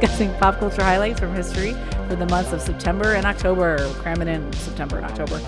[0.00, 1.72] discussing pop culture highlights from history
[2.08, 3.78] for the months of September and October.
[3.94, 5.40] Cramming in September and October.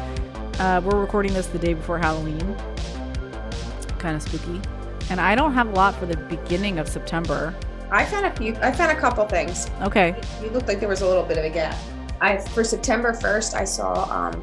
[0.58, 2.56] Uh, we're recording this the day before Halloween.
[3.98, 4.60] Kind of spooky.
[5.10, 7.54] And I don't have a lot for the beginning of September.
[7.90, 8.54] I found a few.
[8.56, 9.70] I found a couple things.
[9.82, 10.18] Okay.
[10.42, 11.76] You looked like there was a little bit of a gap.
[12.20, 14.40] I for September 1st, I saw um,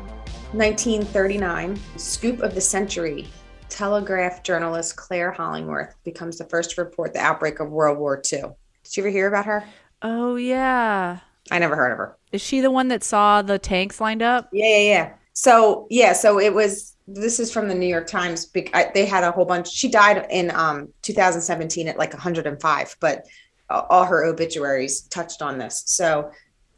[0.53, 3.27] 1939 scoop of the century.
[3.69, 8.43] Telegraph journalist Clare Hollingworth becomes the first to report the outbreak of World War II.
[8.83, 9.65] Did you ever hear about her?
[10.01, 11.19] Oh, yeah.
[11.51, 12.17] I never heard of her.
[12.31, 14.49] Is she the one that saw the tanks lined up?
[14.51, 15.13] Yeah, yeah, yeah.
[15.33, 16.93] So yeah, so it was.
[17.07, 18.51] This is from the New York Times.
[18.51, 19.69] they had a whole bunch.
[19.69, 23.25] She died in um 2017 at like 105, but
[23.69, 25.83] all her obituaries touched on this.
[25.85, 26.31] So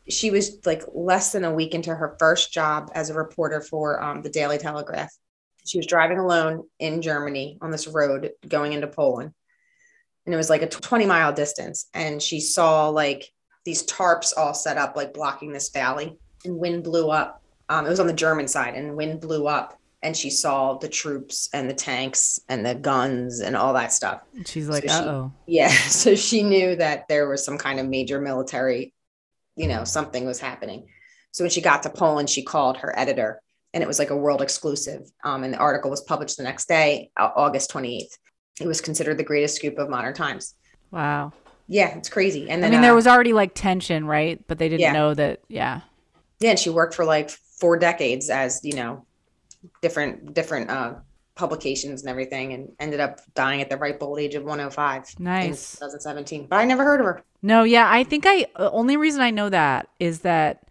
[0.10, 4.02] she was like less than a week into her first job as a reporter for
[4.02, 5.12] um, the Daily Telegraph.
[5.66, 9.34] She was driving alone in Germany on this road going into Poland,
[10.28, 11.88] and it was like a 20 mile distance.
[11.96, 13.32] And she saw like
[13.66, 17.90] these tarps all set up, like blocking this valley, and wind blew up um, it
[17.90, 21.70] was on the German side, and wind blew up, and she saw the troops and
[21.70, 24.22] the tanks and the guns and all that stuff.
[24.46, 25.34] She's like, So oh.
[25.46, 28.94] Yeah, so she knew that there was some kind of major military,
[29.56, 30.88] you know, something was happening.
[31.32, 33.42] So when she got to Poland, she called her editor,
[33.74, 35.02] and it was like a world exclusive.
[35.24, 38.18] Um, and the article was published the next day, August 28th.
[38.60, 40.56] It was considered the greatest scoop of modern times.
[40.92, 41.34] Wow.
[41.68, 42.50] Yeah, it's crazy.
[42.50, 44.42] And I mean, uh, there was already like tension, right?
[44.48, 44.94] But they didn't Yeah.
[44.94, 45.42] know that.
[45.48, 45.82] Yeah.
[46.40, 49.06] yeah, and she worked for like four decades as you know,
[49.82, 50.94] different different uh,
[51.36, 55.24] publications and everything, and ended up dying at the ripe old age of 105 in
[55.26, 55.74] Nice.
[55.74, 56.48] 2017.
[56.50, 57.24] But I never heard of her.
[57.42, 60.64] No, yeah, I think I only reason I know that is that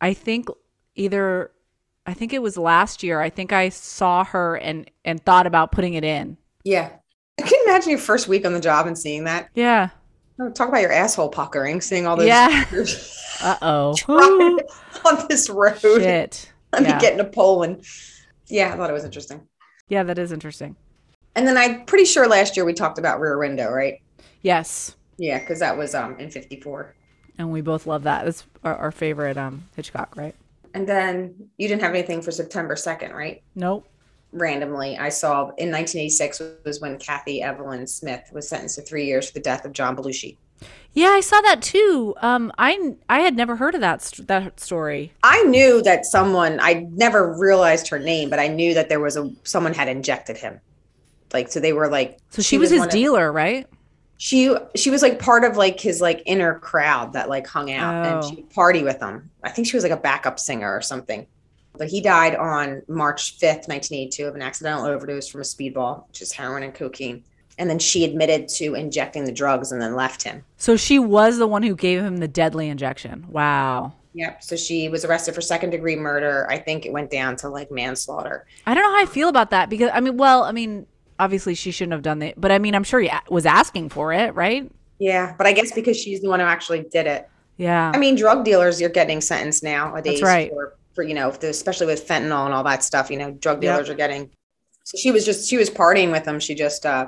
[0.00, 0.48] I think
[0.94, 1.50] either
[2.06, 3.20] I think it was last year.
[3.20, 6.36] I think I saw her and and thought about putting it in.
[6.64, 6.90] Yeah,
[7.44, 9.50] can imagine your first week on the job and seeing that?
[9.54, 9.90] Yeah.
[10.38, 12.64] Oh, Talk about your asshole puckering, seeing all those Yeah.
[13.42, 13.94] Uh oh.
[15.04, 15.78] on this road.
[15.80, 16.50] Shit.
[16.72, 16.98] Let me Yeah.
[16.98, 17.84] get into Poland.
[18.48, 19.46] Yeah, I thought it was interesting.
[19.88, 20.76] Yeah, that is interesting.
[21.34, 24.00] And then I'm pretty sure last year we talked about Rear Window, right?
[24.40, 24.96] Yes.
[25.18, 26.94] Yeah, because that was um in 54.
[27.38, 28.24] And we both love that.
[28.24, 30.34] That's our, our favorite um Hitchcock, right?
[30.72, 33.42] And then you didn't have anything for September 2nd, right?
[33.54, 33.86] Nope.
[34.40, 39.26] Randomly I saw in 1986 was when Kathy Evelyn Smith was sentenced to three years
[39.28, 40.36] for the death of John Belushi.
[40.92, 42.14] Yeah, I saw that too.
[42.22, 45.12] Um, I I had never heard of that st- that story.
[45.22, 49.16] I knew that someone I never realized her name, but I knew that there was
[49.16, 50.60] a someone had injected him.
[51.34, 53.66] Like so they were like So she, was his one of- dealer, right?
[54.18, 58.06] she she was like part of like his like inner crowd that like hung out
[58.06, 58.30] and Oh.
[58.30, 59.30] she party with him.
[59.44, 61.26] I think she was like a backup singer or something.
[61.78, 66.22] But he died on March 5th, 1982 of an accidental overdose from a speedball, which
[66.22, 67.24] is heroin and cocaine.
[67.58, 70.44] And then she admitted to injecting the drugs and then left him.
[70.58, 73.26] So she was the one who gave him the deadly injection.
[73.30, 73.94] Wow.
[74.16, 74.42] Yep.
[74.42, 76.46] So she was arrested for second degree murder.
[76.50, 78.46] I think it went down to like manslaughter.
[78.66, 80.86] I don't know how I feel about that because I mean, well, I mean,
[81.18, 84.12] obviously she shouldn't have done that, but I mean, I'm sure he was asking for
[84.12, 84.70] it, right?
[84.98, 85.34] Yeah.
[85.36, 87.28] But I guess because she's the one who actually did it.
[87.58, 87.92] Yeah.
[87.94, 89.98] I mean, drug dealers, you're getting sentenced now.
[90.00, 90.50] That's right.
[90.50, 93.62] for, for, you know, the- especially with fentanyl and all that stuff, you know, drug
[93.62, 93.72] Yep.
[93.74, 94.30] dealers are getting.
[94.82, 96.40] So she was just, she was partying with him.
[96.40, 97.06] She just uh,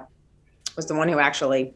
[0.77, 1.75] was the one who actually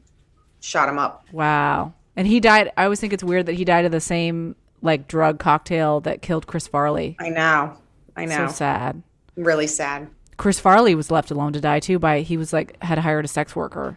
[0.61, 1.25] shot him up.
[1.33, 1.93] wow.
[2.15, 2.71] And he died.
[2.77, 6.21] I always think it's weird that he died of the same like drug cocktail that
[6.21, 7.17] killed Chris Farley.
[7.19, 7.79] I know.
[8.15, 8.49] I know.
[8.49, 9.03] So sad.
[9.35, 10.09] really sad.
[10.37, 13.29] Chris Farley was left alone to die too by he was like had hired a
[13.29, 13.97] sex worker.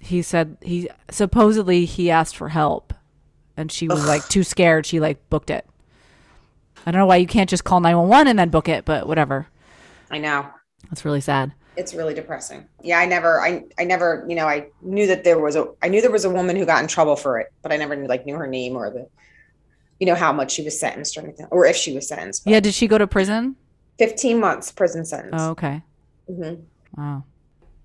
[0.00, 2.92] He said he supposedly he asked for help
[3.56, 5.64] and she was like too scared she like booked it.
[6.86, 9.46] I don't know why you can't just call 911 and then book it, but whatever.
[10.10, 10.48] I know.
[10.90, 11.52] That's really sad.
[11.76, 12.66] It's really depressing.
[12.82, 12.98] Yeah.
[12.98, 16.00] I never, I, I never, you know, I knew that there was a, I knew
[16.02, 18.26] there was a woman who got in trouble for it, but I never knew, like
[18.26, 19.08] knew her name or the,
[19.98, 22.42] you know, how much she was sentenced or anything, or if she was sentenced.
[22.44, 23.56] Yeah, did she go to prison?
[23.98, 25.34] 15 months prison sentence.
[25.38, 25.82] Oh, okay.
[26.26, 26.54] hmm
[26.96, 27.24] Wow.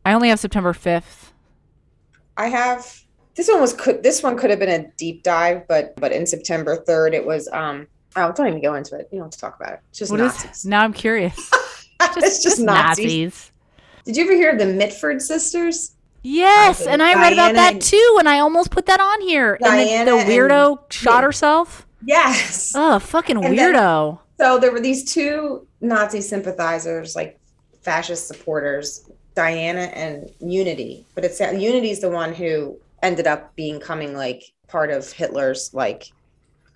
[0.04, 1.32] I only have September 5th.
[2.38, 3.02] I have
[3.36, 6.26] this one was could this one could have been a deep dive, but but in
[6.26, 9.08] September third it was um oh don't even go into it.
[9.12, 9.80] You don't have to talk about it.
[9.90, 10.66] It's just What is Nazis.
[10.66, 11.52] Now I'm curious.
[12.02, 13.52] it's just Nazis.
[14.06, 15.96] Did you ever hear of the Mitford sisters?
[16.24, 19.54] Yes, and I read about that and- too, and I almost put that on here.
[19.54, 21.22] and Diana the, the and- weirdo shot yeah.
[21.22, 21.88] herself.
[22.06, 22.74] Yes.
[22.76, 24.20] Oh, fucking And then- weirdo.
[24.40, 27.40] So there were these two Nazi sympathizers, like
[27.82, 31.06] fascist supporters, Diana and Unity.
[31.16, 36.12] But it's Unity's the one who ended up becoming like part of Hitler's like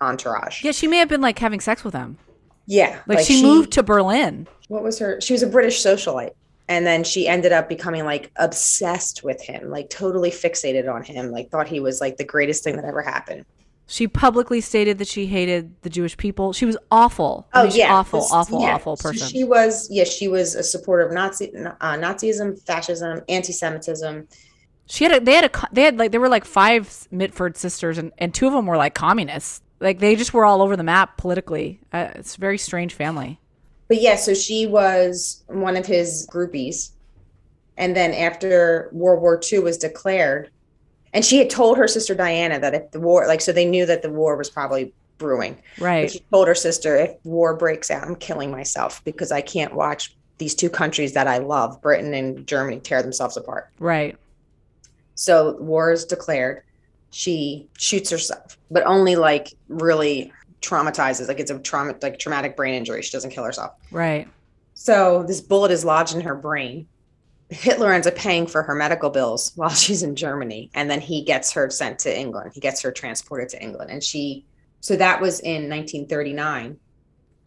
[0.02, 0.62] entourage.
[0.64, 2.18] Yeah, she may have been like having sex with him.
[2.66, 3.00] Yeah.
[3.06, 4.46] Like, she, moved to Berlin.
[4.68, 6.30] what was her she was a british socialite
[6.68, 11.30] and then she ended up becoming like obsessed with him, like totally fixated on him,
[11.30, 13.44] like thought he was like the greatest thing that ever happened.
[13.88, 16.52] She publicly stated that she hated the Jewish people.
[16.54, 17.46] She was awful.
[17.52, 18.76] I Oh mean, yeah, awful, this- awful, yeah.
[18.76, 19.28] awful So person.
[19.28, 24.28] She was, yeah, she was a supporter of Nazi, uh, Nazism, fascism, anti-Semitism.
[24.86, 27.98] She had a, they had a, they had like, there were like five Mitford sisters
[27.98, 29.60] and, and two of them were like communists.
[29.82, 31.80] Like they just were all over the map politically.
[31.92, 33.38] Uh, it's a very strange family.
[33.88, 36.92] But yeah, so she was one of his groupies.
[37.76, 40.50] And then after World War II was declared,
[41.12, 43.84] and she had told her sister Diana that if the war, like, so they knew
[43.86, 45.56] that the war was probably brewing.
[45.78, 46.10] But Right.
[46.10, 50.16] she told her sister, if war breaks out, I'm killing myself because I can't watch
[50.38, 53.68] these two countries that I love, Britain and Germany, tear themselves apart.
[53.78, 54.16] Right.
[55.14, 56.62] So war is declared.
[57.12, 60.32] She shoots herself, but only like really
[60.62, 61.28] traumatizes.
[61.28, 63.02] Like it's a trauma, like traumatic brain injury.
[63.02, 63.72] She doesn't kill herself.
[63.90, 64.28] Right.
[64.74, 66.88] So this bullet is lodged in her brain.
[67.50, 71.22] Hitler ends up paying for her medical bills while she's in Germany, and then he
[71.22, 72.52] gets her sent to England.
[72.54, 74.46] He gets her transported to England, and she.
[74.80, 76.76] So that was in 1939,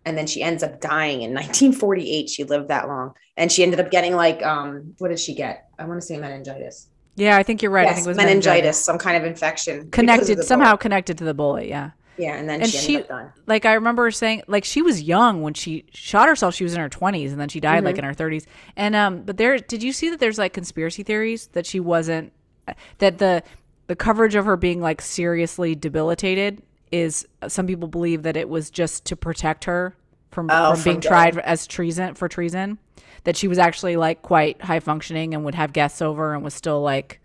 [0.05, 2.29] and then she ends up dying in 1948.
[2.29, 5.69] She lived that long, and she ended up getting like um, what did she get?
[5.79, 6.87] I want to say meningitis.
[7.15, 7.87] Yeah, I think you're right.
[7.87, 9.85] I think it was meningitis, some kind of infection.
[9.85, 11.67] because of Connected somehow connected to the bullet.
[11.67, 11.91] Yeah.
[12.17, 15.41] Yeah, and then And she ended she- like I remember saying like she was young
[15.41, 16.55] when she shot herself.
[16.55, 18.45] She was in her 20s and then she died like in her 30s.
[18.77, 22.31] And um but there did you see that there's like conspiracy theories that she wasn't
[22.99, 23.43] that the
[23.87, 28.69] the coverage of her being like seriously debilitated is some people believe that it was
[28.69, 29.95] just to protect her
[30.35, 32.77] from Oh, from being tried as treason for treason.
[33.23, 36.53] That she was actually like quite high functioning and would have guests over and was
[36.53, 37.19] still like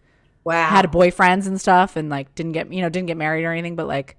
[0.44, 0.70] Wow.
[0.70, 3.76] had boyfriends and stuff and like didn't get you know didn't get married or anything
[3.76, 4.16] but like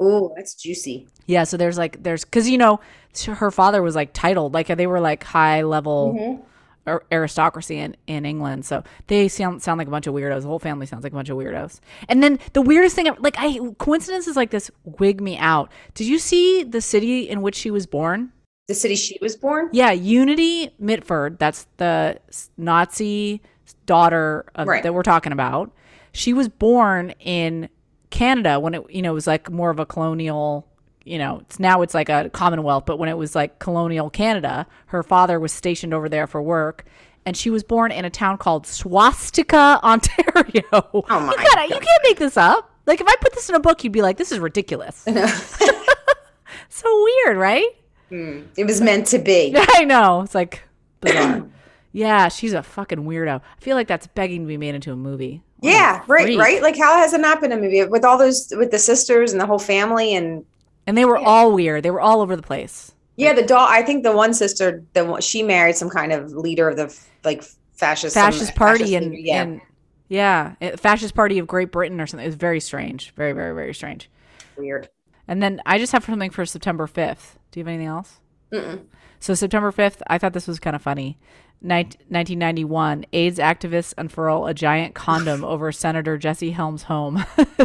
[0.00, 1.06] Oh, that's juicy.
[1.26, 2.80] yeah, so there's like there's because you know
[3.26, 6.42] her father was like titled like they were like high level Mm-hmm.
[6.86, 10.42] Ar- aristocracy in in England, so they sound sound like a bunch of weirdos.
[10.42, 11.80] The whole family sounds like a bunch of weirdos.
[12.08, 15.70] And then the weirdest thing, like I coincidences like this wig me out.
[15.94, 18.32] Did you see the city in which she was born?
[18.68, 19.68] The city she was born.
[19.72, 21.38] Yeah, Unity Mitford.
[21.38, 22.18] That's the
[22.56, 23.42] Nazi
[23.86, 24.82] daughter of, Right.
[24.82, 25.72] that we're talking about.
[26.12, 27.68] She was born in
[28.10, 30.66] Canada when it, you know, was like more of a colonial.
[31.04, 34.66] You know, it's now it's like a Commonwealth, but when it was like colonial Canada,
[34.86, 36.84] her father was stationed over there for work,
[37.26, 40.62] and she was born in a town called Swastika, Ontario.
[40.72, 42.70] Oh my you, gotta, you can't make this up.
[42.86, 45.04] Like if I put this in a book, you'd be like, "This is ridiculous."
[46.68, 47.68] so weird, right?
[48.08, 48.42] Hmm.
[48.56, 49.54] It was meant to be.
[49.56, 50.22] I know.
[50.22, 50.62] It's like
[51.00, 51.46] bizarre.
[51.92, 53.40] yeah, she's a fucking weirdo.
[53.40, 55.42] I feel like that's begging to be made into a movie.
[55.58, 56.62] What a Yeah, right, right.
[56.62, 59.40] Like how has it not been a movie with all those with the sisters and
[59.40, 60.44] the whole family and
[60.86, 61.82] And they were all weird.
[61.82, 62.92] They were all over the place.
[63.16, 63.66] yeah, the doll.
[63.68, 66.96] I think the one sister, the one, she married some kind of leader of the
[67.24, 69.60] like fascist Fascist party fascist and yeah, and
[70.08, 72.24] yeah, fascist party of Great Britain or something.
[72.24, 73.12] It was very strange.
[73.14, 74.10] Very, very, very strange.
[74.56, 74.88] weird.
[75.28, 77.36] And then I just have something for September 5th.
[77.50, 78.20] Do you have anything else?
[78.52, 78.84] Mm-mm.
[79.22, 81.16] So September 5th, I thought this was kind of funny.
[81.60, 87.24] Nin- 1991, AIDS activists unfurl a giant condom over Senator Jesse Helms' home.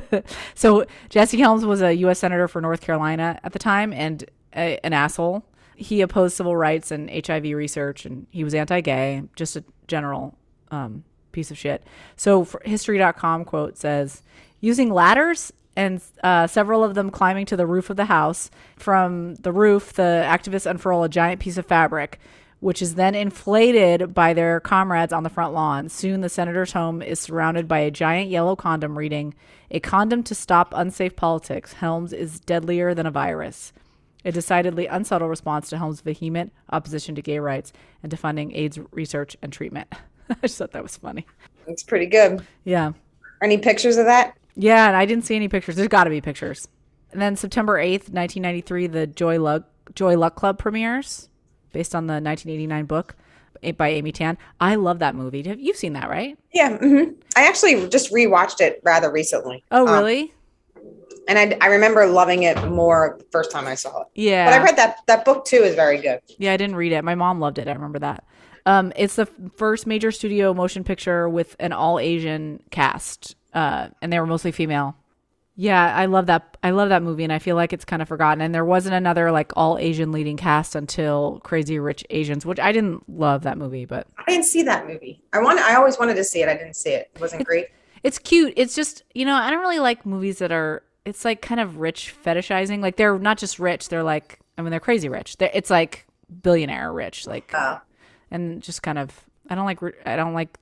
[0.53, 2.19] so Jesse Helms was a U.S.
[2.19, 4.23] senator for North Carolina at the time and
[4.55, 5.43] a, an asshole.
[5.75, 10.37] He opposed civil rights and HIV research, and he was anti-gay, just a general
[10.69, 11.83] um, piece of shit.
[12.15, 14.21] So History.com quote says,
[14.61, 18.49] using ladders and uh, several of them climbing to the roof of the house.
[18.75, 22.19] From the roof, the activists unfurl a giant piece of fabric,
[22.61, 25.87] which is then inflated by their comrades on the front lawn.
[25.87, 29.35] Soon, the senator's home is surrounded by a giant yellow condom reading,
[29.69, 31.73] A condom to stop unsafe politics.
[31.73, 33.71] Helms is deadlier than a virus.
[34.25, 38.79] A decidedly unsubtle response to Helms' vehement opposition to gay rights and to funding AIDS
[38.91, 39.93] research and treatment.
[40.31, 41.27] I just thought that was funny.
[41.67, 42.43] It's pretty good.
[42.63, 42.93] Yeah.
[43.43, 44.35] Any pictures of that?
[44.59, 45.75] Yeah, and I didn't see any pictures.
[45.75, 46.67] There's got to be pictures.
[47.11, 49.63] And then September 8th, 1993, the Joy Luck
[49.95, 51.29] Joy Luck Club premieres
[51.71, 53.15] based on the 1989 book
[53.77, 54.37] by Amy Tan.
[54.59, 55.43] I love that movie.
[55.47, 56.37] Have- You've seen that, right?
[56.53, 57.03] Yeah, hmm
[57.35, 59.63] I actually just rewatched it rather recently.
[59.71, 60.33] Oh, Um, really?
[61.29, 64.07] and I, I remember loving it more the first time I saw it.
[64.15, 64.45] yeah.
[64.49, 66.19] But I read that that book too is very good.
[66.37, 67.03] Yeah, I didn't read it.
[67.03, 67.67] My mom loved it.
[67.67, 68.25] I remember that.
[68.65, 74.11] Um, it's the first major studio motion picture with an all Asian cast, uh, and
[74.11, 74.95] they were mostly female.
[75.59, 76.55] Yeah, I love that.
[76.61, 78.41] I love that movie, and I feel like it's kind of forgotten.
[78.41, 82.71] And there wasn't another like all Asian leading cast until Crazy Rich Asians, which I
[82.71, 85.19] didn't love that movie, but I didn't see that movie.
[85.33, 85.59] I want.
[85.59, 86.47] I always wanted to see it.
[86.49, 87.09] I didn't see it.
[87.15, 87.69] It wasn't great.
[88.03, 88.53] it's cute.
[88.55, 90.83] It's just you know I don't really like movies that are.
[91.05, 92.81] It's like kind of rich fetishizing.
[92.81, 93.89] Like they're not just rich.
[93.89, 95.37] They're like I mean they're crazy rich.
[95.37, 96.05] They're, it's like
[96.43, 97.25] billionaire rich.
[97.25, 97.79] Like Oh.
[98.29, 99.79] and just kind of I don't like.
[100.05, 100.59] I don't like that.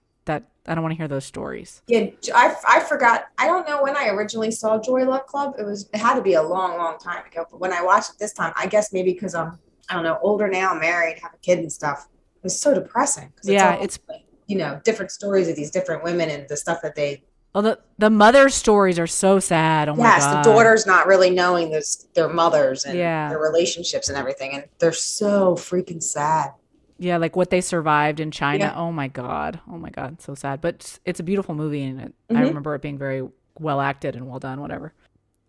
[0.67, 1.81] I don't want to hear those stories.
[1.87, 3.25] Yeah, I, I forgot.
[3.37, 5.53] I don't know when I originally saw Joy Luck Club.
[5.59, 7.45] It was it had to be a long, long time ago.
[7.49, 10.17] But when I watched it this time, I guess maybe because I'm I don't know
[10.21, 12.07] older now, married, have a kid and stuff.
[12.37, 13.31] It was so depressing.
[13.35, 16.57] 'cause Yeah, all, it's- like, you know different stories of these different women and the
[16.57, 17.23] stuff that they.
[17.53, 19.87] Well, the the mother stories are so sad.
[19.89, 20.43] Oh my yes, god.
[20.43, 23.29] the daughters not really knowing this their mothers and Yeah.
[23.29, 26.51] their relationships and everything, and they're so freaking sad.
[26.97, 28.65] Yeah, like what they survived in China.
[28.65, 28.73] Yeah.
[28.75, 29.59] Oh my god.
[29.69, 30.21] Oh my god.
[30.21, 30.61] So sad.
[30.61, 32.47] But it's- it's a beautiful movie and it, I Mhm.
[32.47, 33.27] remember it being very
[33.59, 34.93] well acted and well done, whatever.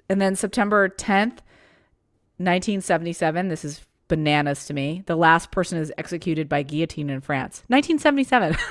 [0.09, 1.41] And then September 10th,
[2.39, 3.49] 1977.
[3.49, 5.03] This is bananas to me.
[5.07, 7.63] The last person is executed by guillotine in France.
[7.69, 8.57] 1977.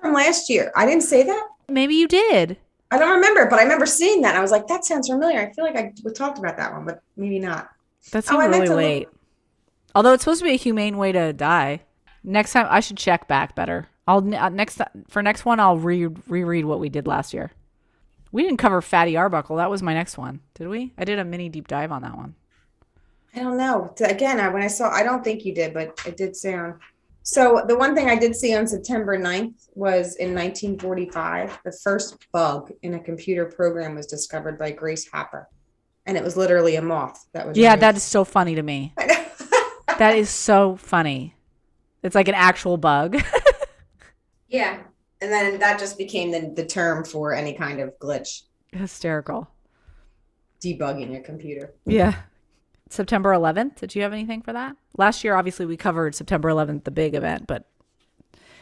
[0.00, 1.46] From last year, I didn't say that.
[1.68, 2.56] Maybe you did.
[2.90, 4.34] I don't remember, but I remember seeing that.
[4.36, 5.40] I was like, that sounds familiar.
[5.40, 7.68] I feel like I we talked about that one, but maybe not.
[8.12, 9.08] That Oh, I really to look- late.
[9.98, 11.80] Although it's supposed to be a humane way to die.
[12.22, 13.88] Next time I should check back better.
[14.06, 17.50] I'll uh, next for next one I'll re reread what we did last year.
[18.30, 19.56] We didn't cover Fatty Arbuckle.
[19.56, 20.38] That was my next one.
[20.54, 20.92] Did we?
[20.96, 22.36] I did a mini deep dive on that one.
[23.34, 23.92] I don't know.
[24.02, 26.74] Again, I, when I saw, I don't think you did, but it did sound.
[27.24, 32.24] So the one thing I did see on September 9th was in 1945, the first
[32.30, 35.48] bug in a computer program was discovered by Grace Hopper.
[36.06, 37.58] And it was literally a moth that was.
[37.58, 37.82] Yeah, removed.
[37.82, 38.94] that is so funny to me.
[39.98, 41.34] That is so funny.
[42.02, 43.16] It's like an actual bug.
[44.48, 44.80] yeah.
[45.20, 49.48] And then that just became the, the term for any kind of glitch, Hysterical.
[50.60, 51.74] debugging your computer.
[51.84, 52.14] Yeah.
[52.88, 53.76] September 11th.
[53.76, 54.76] Did you have anything for that?
[54.96, 57.66] Last year, obviously, we covered September 11th, the big event, but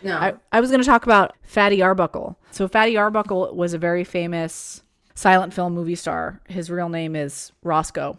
[0.02, 0.16] No.
[0.16, 2.38] I, I was going to talk about Fatty Arbuckle.
[2.50, 4.83] So, Fatty Arbuckle was a very famous
[5.14, 6.40] silent film movie star.
[6.49, 8.19] His real name is Roscoe.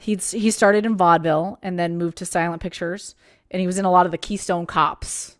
[0.00, 3.14] He'd, he started in vaudeville and then moved to silent pictures,
[3.50, 5.36] and he was in a lot of the Keystone Cops.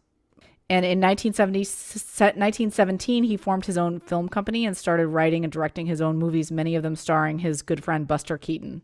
[0.68, 5.86] And in 1970, 1917, he formed his own film company and started writing and directing
[5.86, 8.82] his own movies, many of them starring his good friend Buster Keaton.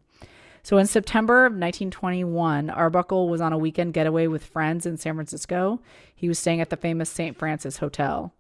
[0.63, 5.15] So in September of 1921, Arbuckle was on a weekend getaway with friends in San
[5.15, 5.83] Francisco.
[6.15, 7.37] He was staying at the famous St.
[7.37, 8.33] Francis Hotel.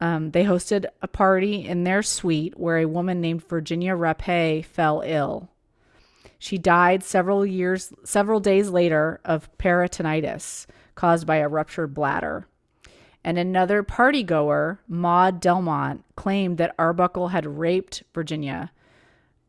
[0.00, 5.04] Um, they hosted a party in their suite where a woman named Virginia Rappe fell
[5.06, 5.50] ill.
[6.44, 12.46] She died several years, several days later of peritonitis caused by a ruptured bladder.
[13.24, 18.70] And another party goer, Maud Delmont, claimed that Arbuckle had raped Virginia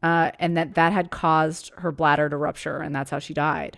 [0.02, 3.78] uh, and that that had caused her bladder to rupture, and that's how she died.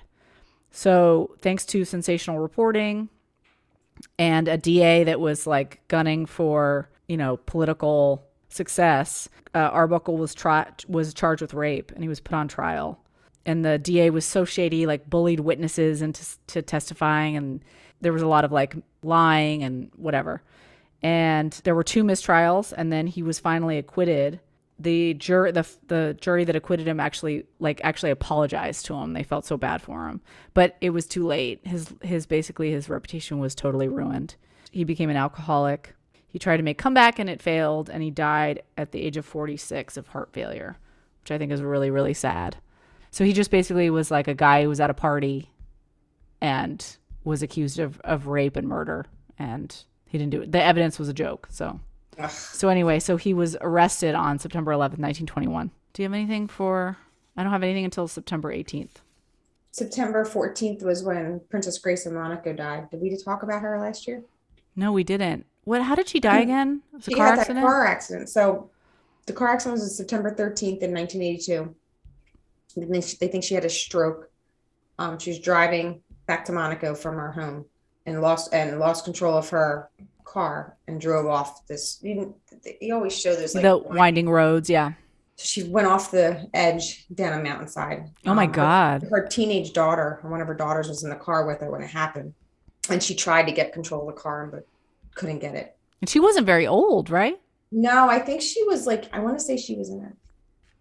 [0.70, 3.10] So, thanks to sensational reporting
[4.20, 10.36] and a DA that was like gunning for, you know, political success, uh, Arbuckle was
[10.36, 13.00] tri- was charged with rape, and he was put on trial.
[13.48, 17.64] And the DA was so shady, like bullied witnesses into to testifying, and
[18.02, 20.44] there was a lot of like lying and whatever.
[21.02, 24.42] And there were two mistrials, and then he was finally acquitted
[24.80, 29.14] the jury the the jury that acquitted him actually like actually apologized to him.
[29.14, 30.22] They felt so bad for him,
[30.54, 31.66] but it was too late.
[31.66, 34.36] His his basically his reputation was totally ruined.
[34.72, 35.96] He became an alcoholic.
[36.28, 39.26] He tried to make comeback and it failed, and he died at the age of
[39.26, 40.78] 46 of heart failure,
[41.22, 42.58] which I think is really really sad.
[43.18, 45.50] So he just basically was like a guy who was at a party
[46.40, 46.86] and
[47.24, 49.08] was accused of of rape and murder,
[49.40, 50.52] and he didn't do it.
[50.52, 51.48] The evidence was a joke.
[51.50, 51.80] So
[52.20, 52.30] Ugh.
[52.30, 55.72] so anyway, so he was arrested on September 11th, 1921.
[55.94, 56.96] Do you have anything for?
[57.36, 58.98] I don't have anything until September 18th.
[59.72, 62.92] September 14th was when Princess Grace of Monaco died.
[62.92, 64.22] Did we talk about her last year?
[64.76, 65.48] No, we didn't.
[65.64, 65.82] What?
[65.82, 66.44] How did she die mm.
[66.44, 66.82] again?
[66.94, 67.64] It was a She car had accident.
[67.64, 68.30] that car accident.
[68.30, 68.70] So
[69.26, 71.74] the car accident was September 13th in 1982.
[72.86, 74.30] They think she had a stroke.
[75.00, 77.66] Um, she was driving back to Monaco from her home
[78.06, 79.90] and lost and lost control of her
[80.24, 82.00] car and drove off this.
[82.02, 82.36] You,
[82.82, 84.70] you always show this like the winding roads.
[84.70, 84.94] Yeah.
[85.38, 88.10] she went off the edge down a mountainside.
[88.26, 89.08] Oh my Um, God.
[89.10, 91.90] Her, teenage daughter, one of her daughters, was in the car with her when it
[91.90, 92.34] happened,
[92.90, 94.66] and she tried to get control of the car but
[95.16, 95.76] couldn't get it.
[96.02, 97.40] And she wasn't very old, right?
[97.72, 100.16] No, I think she was like I want to say she was in her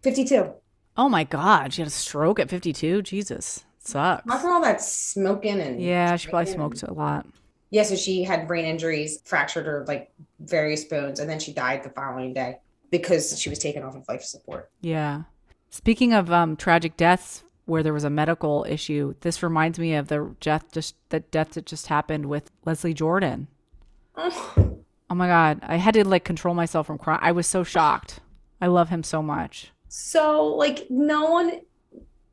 [0.02, 0.52] fifty-two.
[0.96, 1.72] Oh my God.
[1.72, 3.02] She had a stroke at 52.
[3.02, 3.64] Jesus.
[3.78, 4.22] Sucks.
[4.24, 7.26] From all that smoking and Yeah, she probably smoked a lot.
[7.70, 10.10] Yeah, so she had brain injuries, fractured her like
[10.40, 12.58] various bones, and then she died the following day
[12.90, 14.70] because she was taken off of life support.
[14.80, 15.22] Yeah.
[15.70, 20.08] Speaking of um, tragic deaths where there was a medical issue, this reminds me of
[20.08, 23.48] the death just the death that just happened with Leslie Jordan.
[24.16, 24.54] Oh,
[25.08, 27.20] Oh my god, I had to like control myself from crying.
[27.22, 28.18] I was so shocked.
[28.60, 29.70] I love him so much.
[29.88, 31.60] So like no one.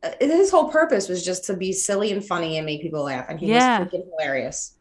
[0.03, 3.25] uh, His whole purpose was just to be silly and funny and make people laugh,
[3.29, 3.79] and he Yeah.
[3.79, 4.73] was freaking hilarious.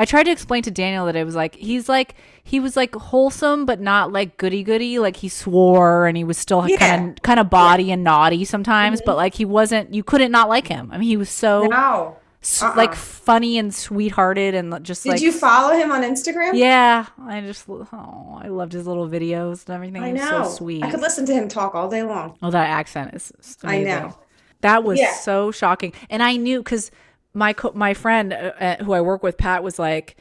[0.00, 2.94] I tried to explain to Daniel that it was like he's like he was like
[2.94, 5.00] wholesome but not like goody goody.
[5.00, 6.76] Like he swore and he was still Yeah.
[6.78, 9.92] kind of kind of body and naughty sometimes, but like he wasn't.
[9.92, 10.90] You couldn't not like him.
[10.92, 12.16] I mean, he was so No.
[12.62, 12.74] Uh-uh.
[12.76, 16.52] like funny and sweethearted and just Did like you follow him on Instagram?
[16.54, 17.06] yeah.
[17.24, 20.02] I just oh, I loved his little videos and everything.
[20.02, 20.44] I know.
[20.44, 20.84] so sweet.
[20.84, 22.36] I could listen to him talk all day long.
[22.42, 24.16] Oh, that accent is is I know.
[24.60, 25.12] That was Yeah.
[25.14, 26.90] so shocking, and I knew because
[27.34, 30.16] my co- my friend uh, uh, who I work with, Pat, was like,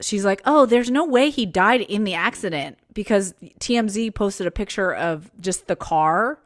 [0.00, 4.50] she's like, oh, there's no way he died in the accident because TMZ posted a
[4.50, 6.38] picture of just the car,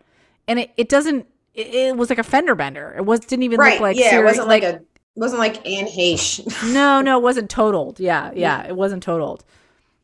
[0.46, 1.26] and it, it doesn't.
[1.54, 2.94] It, it was like a fender bender.
[2.96, 3.72] It was didn't even Right.
[3.72, 6.44] look like yeah, it wasn't like, a it wasn't like Anne Heche.
[6.72, 8.00] no, no, it wasn't totaled.
[8.00, 9.44] Yeah, yeah, it wasn't totaled.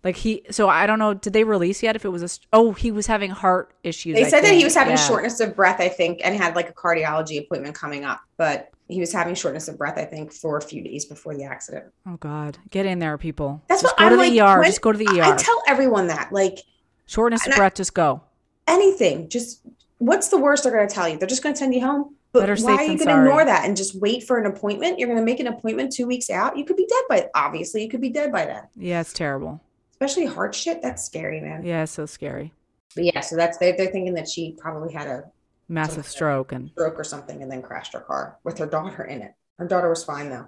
[0.04, 1.12] Like he, so I don't know.
[1.14, 2.28] Did they release yet if it was a?
[2.52, 4.14] Oh, he was having heart issues.
[4.14, 5.02] They I said that he was having Yeah.
[5.08, 8.20] shortness of breath, I think, and had like a cardiology appointment coming up.
[8.36, 11.44] But he was having shortness of breath, I think, for a few days before the
[11.44, 11.86] accident.
[12.06, 13.60] Oh God, get in there, people.
[13.68, 14.58] That's just what go I'm to like, the ER.
[14.60, 15.36] when- just go to the I ER.
[15.36, 16.60] tell everyone that, like
[17.06, 18.22] Shortness of I- breath, just go.
[18.68, 19.62] anything, just
[19.98, 21.18] what's the worst they're going to tell you?
[21.18, 22.14] They're just going to send you home.
[22.40, 24.98] But Better why are you going to ignore that and just wait for an appointment?
[24.98, 26.56] You're going to make an appointment two weeks out.
[26.56, 27.82] You could be dead by obviously.
[27.82, 28.62] You could be dead by then.
[28.76, 29.60] Yeah, it's terrible.
[29.92, 30.80] Especially heart shit.
[30.82, 31.64] That's scary, man.
[31.64, 32.52] Yeah, it's so scary.
[32.94, 35.24] But yeah, so that's they, they're thinking that she probably had a
[35.70, 39.20] Massive stroke, and stroke or something and then crashed her car with her daughter in
[39.20, 39.34] it.
[39.58, 40.46] Her daughter was fine though.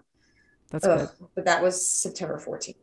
[0.70, 1.08] that's good.
[1.34, 2.76] But that was September 14th.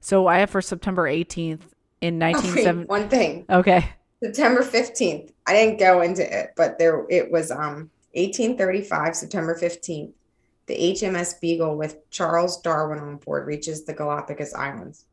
[0.00, 1.60] So I have for September 18th
[2.00, 2.86] in Oh, 1970.
[2.86, 3.44] one thing.
[3.48, 3.90] Okay.
[4.22, 5.32] September 15th.
[5.46, 10.12] I didn't go into it, but there it was um 1835, September 15th.
[10.66, 15.06] The HMS Beagle with Charles Darwin on board reaches the Galapagos Islands.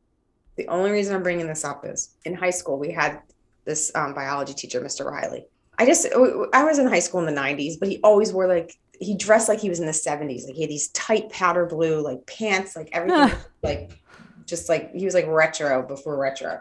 [0.55, 3.21] The only reason I'm bringing this up is in high school we had
[3.65, 5.05] this um, biology teacher, Mr.
[5.05, 5.45] Riley.
[5.77, 6.07] I just
[6.53, 9.47] I was in high school in the 90s, but he always wore like he dressed
[9.47, 10.45] like he was in the 70s.
[10.45, 13.99] Like he had these tight powder blue like pants, like everything like
[14.45, 16.59] just like he was like retro before retro.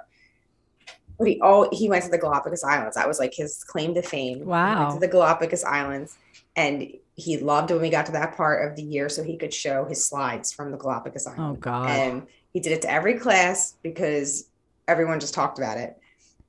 [1.19, 2.97] But he all he went to the Galapagos Islands.
[2.97, 4.39] That was like his claim to fame.
[4.39, 4.89] He Wow.
[4.89, 6.17] went to the Galapagos Islands,
[6.55, 9.55] and he loved when we got to that part of the year, so he could
[9.55, 11.59] show his slides from the Galapagos Islands.
[11.59, 11.89] Oh God.
[11.89, 14.49] And he did it to every class because
[14.89, 15.97] everyone just talked about it.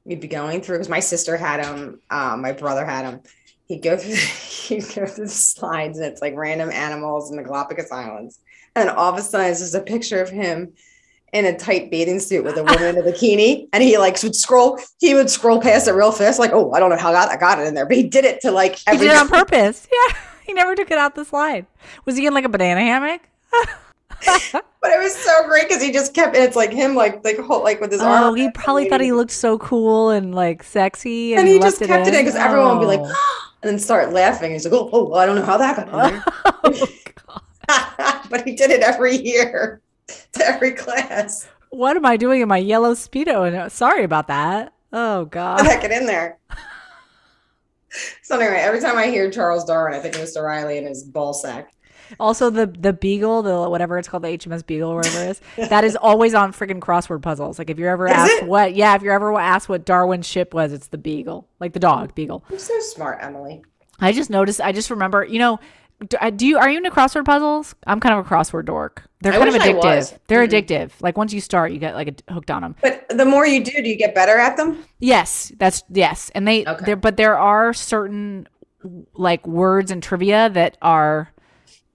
[0.04, 3.22] We'd be going through because my sister had him, um, my brother had him.
[3.68, 4.16] He'd go through,
[4.76, 8.40] he'd go through the slides, and it's like random animals in the Galapagos Islands.
[8.76, 10.74] And all of a sudden, it's just a picture of him
[11.38, 14.36] in a tight bathing suit with a woman in a bikini, and he like would
[14.36, 14.80] scroll.
[15.00, 17.30] He would scroll past it real fast, like, "Oh, I don't know how I got,
[17.30, 19.08] I got it in there," but he did it to like he every.
[19.08, 19.88] did it on purpose.
[20.08, 20.18] Yeah.
[20.46, 21.66] He never took it out the slide.
[22.06, 23.20] Was he in like a banana hammock?
[23.52, 26.38] but it was so great because he just kept.
[26.38, 28.24] And it's like him, like like whole, like with his oh, arm.
[28.24, 31.82] Oh, he probably thought he looked so cool and like sexy, and, and he just
[31.82, 33.14] kept it in because everyone would be like, Oh.
[33.14, 34.52] Ah, and then start laughing.
[34.52, 36.24] He's like, oh, oh, I don't know how that got in there.
[37.70, 39.82] Oh, but he did it every year
[40.34, 41.48] to every class.
[41.70, 43.46] What am I doing in my yellow speedo?
[43.48, 44.74] And uh, sorry about that.
[44.94, 45.60] Oh God.
[45.66, 46.40] that get in there?
[48.22, 50.44] So anyway, every time I hear Charles Darwin, I think of Mr.
[50.44, 51.74] Riley and his ball sack.
[52.20, 55.84] Also, the the Beagle, the whatever it's called, the HMS Beagle, whatever it is, that
[55.84, 57.60] is always on freaking crossword puzzles.
[57.60, 58.46] Like if you're ever Is asked it?
[58.48, 61.80] what, yeah, if you're ever asked what Darwin's ship was, it's the Beagle, like the
[61.80, 62.46] dog Beagle.
[62.50, 63.62] You're so smart, Emily.
[64.00, 64.62] I just noticed.
[64.62, 65.26] I just remember.
[65.26, 65.60] You know,
[66.08, 67.74] do, do you are you into crossword puzzles?
[67.86, 69.04] I'm kind of a crossword dork.
[69.22, 70.18] They're I kind of addictive.
[70.28, 70.50] They're Mhm.
[70.52, 70.92] addictive.
[71.02, 72.76] Like once you start, you get like hooked on them.
[72.82, 74.84] But the more you do, do you get better at them?
[75.00, 76.86] Yes, that's yes, and they Okay.
[76.86, 78.48] there, but there are certain
[79.16, 81.32] like words and trivia that are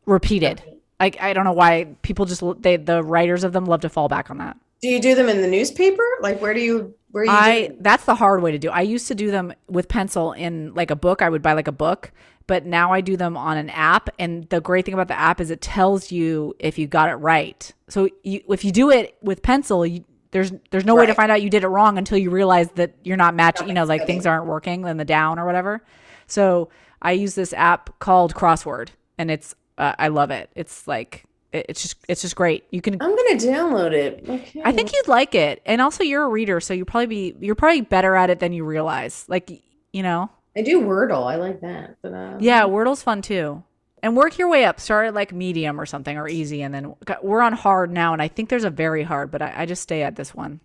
[0.05, 0.62] repeated.
[0.99, 4.09] Like I don't know why people just they the writers of them love to fall
[4.09, 4.57] back on that.
[4.83, 6.05] Do you do them in the newspaper?
[6.21, 8.68] Like where do you where you I that's the hard way to do.
[8.68, 11.23] I used to do them with pencil in like a book.
[11.23, 12.11] I would buy like a book,
[12.49, 14.11] but now I do them on an app.
[14.18, 17.14] And the great thing about the app is it tells you if you got it
[17.14, 17.73] right.
[17.88, 21.31] So you, if you do it with pencil, you, there's there's no way to find
[21.31, 23.68] out you did it wrong until you realize that you're not matching.
[23.68, 25.85] You know, like things aren't working in the down or whatever.
[26.27, 30.51] So I use this app called Crossword, and it's uh, I love it.
[30.57, 32.65] It's like it's just it's just great.
[32.71, 34.25] You can I'm gonna download it.
[34.29, 34.62] Okay.
[34.65, 35.62] I think you'd like it.
[35.67, 38.53] And also you're a reader, so you probably be you're probably better at it than
[38.53, 39.25] you realize.
[39.29, 39.62] Like,
[39.93, 40.31] you know.
[40.57, 41.27] I do Wordle.
[41.27, 41.97] I like that.
[42.03, 43.62] But, uh, Yeah, Wordle's fun too.
[44.03, 44.81] And work your way up.
[44.81, 48.21] Start at like medium or something or easy and then we're on hard now and
[48.21, 50.61] I think there's a very hard, but I, I just stay at this one.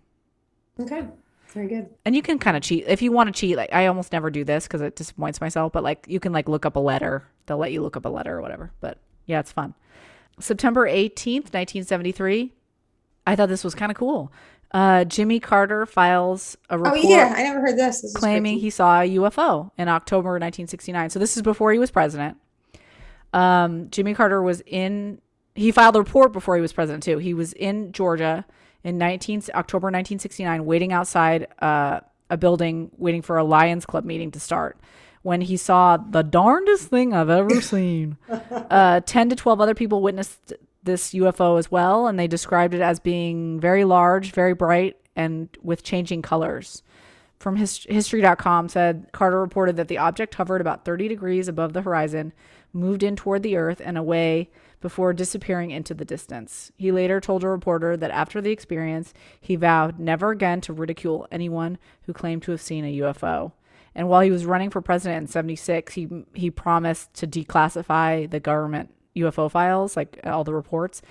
[0.80, 1.06] Okay.
[1.48, 1.88] Very good.
[2.04, 3.56] And you can kind of cheat if you want to cheat.
[3.56, 6.48] Like I almost never do this because it disappoints myself, but like you can like
[6.48, 7.26] look up a letter.
[7.46, 8.70] They'll let you look up a letter or whatever.
[8.80, 9.74] But yeah, it's fun.
[10.40, 12.52] September 18th, 1973.
[13.26, 14.32] I thought this was kind of cool.
[14.70, 16.98] Uh, Jimmy Carter files a report.
[16.98, 18.02] Oh yeah, I never heard this.
[18.02, 21.10] this claiming he saw a UFO in October 1969.
[21.10, 22.36] So this is before he was president.
[23.32, 25.20] Um, Jimmy Carter was in
[25.54, 27.18] he filed a report before he was president too.
[27.18, 28.44] He was in Georgia
[28.84, 34.30] in 19 October 1969, waiting outside uh, a building, waiting for a Lions Club meeting
[34.32, 34.78] to start.
[35.22, 40.02] When he saw the darndest thing I've ever seen, uh, 10 to 12 other people
[40.02, 44.96] witnessed this UFO as well, and they described it as being very large, very bright,
[45.16, 46.82] and with changing colors.
[47.38, 51.82] From his, history.com said Carter reported that the object hovered about 30 degrees above the
[51.82, 52.32] horizon,
[52.72, 54.50] moved in toward the earth and away
[54.80, 56.72] before disappearing into the distance.
[56.76, 61.26] He later told a reporter that after the experience, he vowed never again to ridicule
[61.30, 63.52] anyone who claimed to have seen a UFO.
[63.98, 68.38] And while he was running for president in 76, he he promised to declassify the
[68.38, 71.02] government UFO files, like all the reports.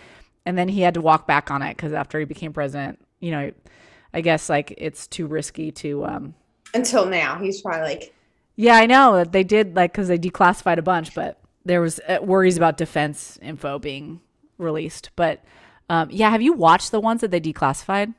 [0.46, 3.32] And then he had to walk back on it cuz after he became president, you
[3.32, 3.52] know,
[4.14, 6.36] I guess like it's too risky to um
[6.74, 7.38] until now.
[7.40, 8.14] He's probably like
[8.56, 9.18] Yeah, I know.
[9.18, 12.78] That they did like cuz they declassified a bunch, but there was uh, worries about
[12.78, 14.22] defense info being
[14.58, 15.10] released.
[15.18, 15.44] But
[15.90, 18.14] um, yeah, have you watched the ones that they declassified?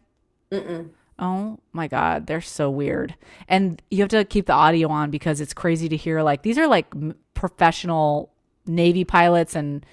[0.53, 0.91] Mm-mm.
[1.19, 3.15] Oh my god, they're so weird.
[3.49, 6.59] And you have to keep the audio on because it's crazy to hear like these
[6.59, 6.87] are like
[7.35, 8.31] professional
[8.67, 9.85] navy pilots and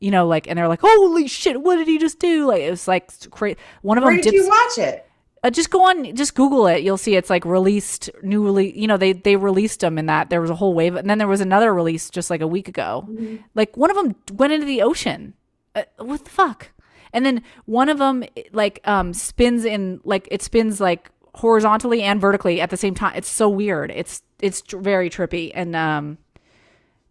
[0.00, 2.46] you know like and they're like holy shit what did he just do?
[2.46, 5.08] Like it was like crazy one of Where them did dips you watch it?
[5.42, 6.82] uh, just go on just google it.
[6.82, 10.28] You'll see it's like released new release you know they they released them in that.
[10.30, 12.68] There was a whole wave and then there was another release just like a week
[12.68, 13.08] ago.
[13.54, 15.34] Like one of them went into the ocean.
[15.74, 16.70] Uh, what the fuck
[17.14, 18.22] and then one of them
[18.52, 23.12] like um spins in like it spins like horizontally and vertically at the same time
[23.16, 26.18] it's so weird it's it's tr- very trippy and um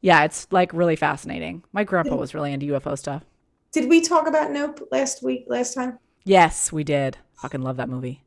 [0.01, 3.23] yeah it's like really fascinating my grandpa was really into ufo stuff
[3.71, 5.97] Did we talk about Nope last week, last time?
[6.23, 8.23] yes we did fucking love that movie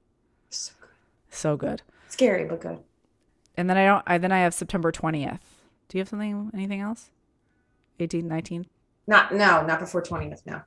[0.51, 0.89] So good.
[1.31, 2.79] so good Scary, but good.
[3.57, 4.03] and then I don't.
[4.07, 5.43] I then I have September twentieth.
[5.89, 6.51] Do you have something?
[6.55, 7.11] Anything else?
[8.01, 8.67] 18th, 19th.
[9.07, 10.43] Not no, not before twentieth.
[10.47, 10.63] No.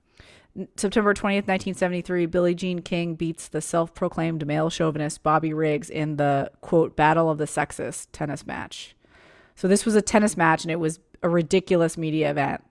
[0.76, 2.26] September twentieth, nineteen seventy three.
[2.26, 7.30] Billie Jean King beats the self proclaimed male chauvinist Bobby Riggs in the quote Battle
[7.30, 8.96] of the Sexes tennis match.
[9.56, 12.64] So this was a tennis match, and it was a ridiculous media event.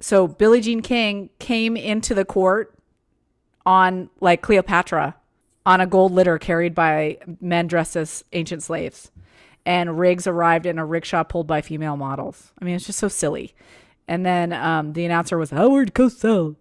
[0.00, 2.74] So Billie Jean King came into the court
[3.64, 5.14] on like Cleopatra
[5.64, 9.10] on a gold litter carried by men dressed as ancient slaves.
[9.64, 12.52] And Riggs arrived in a rickshaw pulled by female models.
[12.60, 13.54] I mean, it's just so silly.
[14.06, 16.56] And then um, the announcer was Howard Cosell.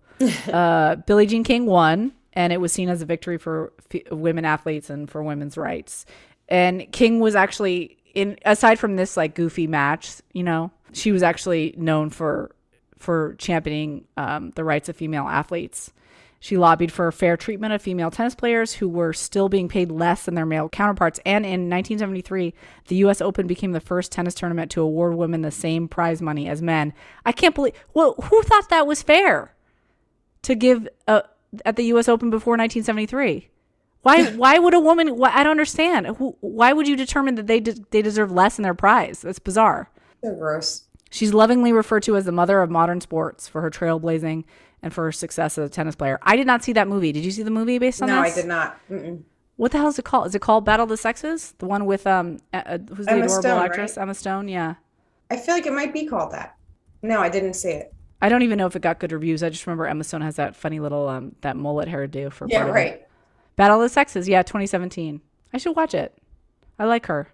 [0.51, 4.45] Uh, Billie Jean King won, and it was seen as a victory for f- women
[4.45, 6.05] athletes and for women's rights.
[6.49, 11.23] And King was actually in aside from this like goofy match, you know, she was
[11.23, 12.51] actually known for
[12.97, 15.91] for championing um, the rights of female athletes.
[16.39, 20.23] She lobbied for fair treatment of female tennis players who were still being paid less
[20.23, 21.19] than their male counterparts.
[21.25, 22.53] And in 1973,
[22.87, 23.21] the U.S.
[23.21, 26.93] Open became the first tennis tournament to award women the same prize money as men.
[27.25, 27.75] I can't believe.
[27.93, 29.52] Well, who thought that was fair
[30.43, 31.21] to give uh,
[31.65, 32.07] at the U.S.
[32.07, 33.49] Open before 1973?
[34.01, 34.25] Why?
[34.35, 35.17] Why would a woman?
[35.17, 36.07] Why, I don't understand.
[36.17, 39.21] Who, why would you determine that they de- they deserve less in their prize?
[39.21, 39.89] That's bizarre.
[40.23, 40.83] So gross.
[41.09, 44.45] She's lovingly referred to as the mother of modern sports for her trailblazing
[44.81, 46.17] and for her success as a tennis player.
[46.23, 47.11] I did not see that movie.
[47.11, 48.15] Did you see the movie based on that?
[48.15, 48.79] No, I did not.
[48.89, 49.23] Mm-mm.
[49.55, 50.25] What the hell is it called?
[50.27, 51.53] Is it called Battle of the Sexes?
[51.59, 53.95] The one with um, uh, who's the Emma adorable Stone, actress?
[53.95, 54.01] right?
[54.01, 54.47] Emma Stone.
[54.47, 54.75] Yeah.
[55.29, 56.55] I feel like it might be called that.
[57.03, 57.93] No, I didn't see it.
[58.23, 59.43] I don't even know if it got good reviews.
[59.43, 62.59] I just remember Emma Stone has that funny little um, that mullet hairdo for Yeah,
[62.59, 62.79] part of it.
[62.79, 63.01] right.
[63.57, 64.29] Battle of the Sexes.
[64.29, 65.19] Yeah, 2017.
[65.53, 66.17] I should watch it.
[66.79, 67.27] I like her.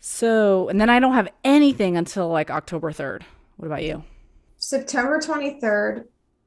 [0.00, 3.22] So, and then I don't have anything until like October 3rd.
[3.58, 4.02] What about you?
[4.56, 6.04] September 23rd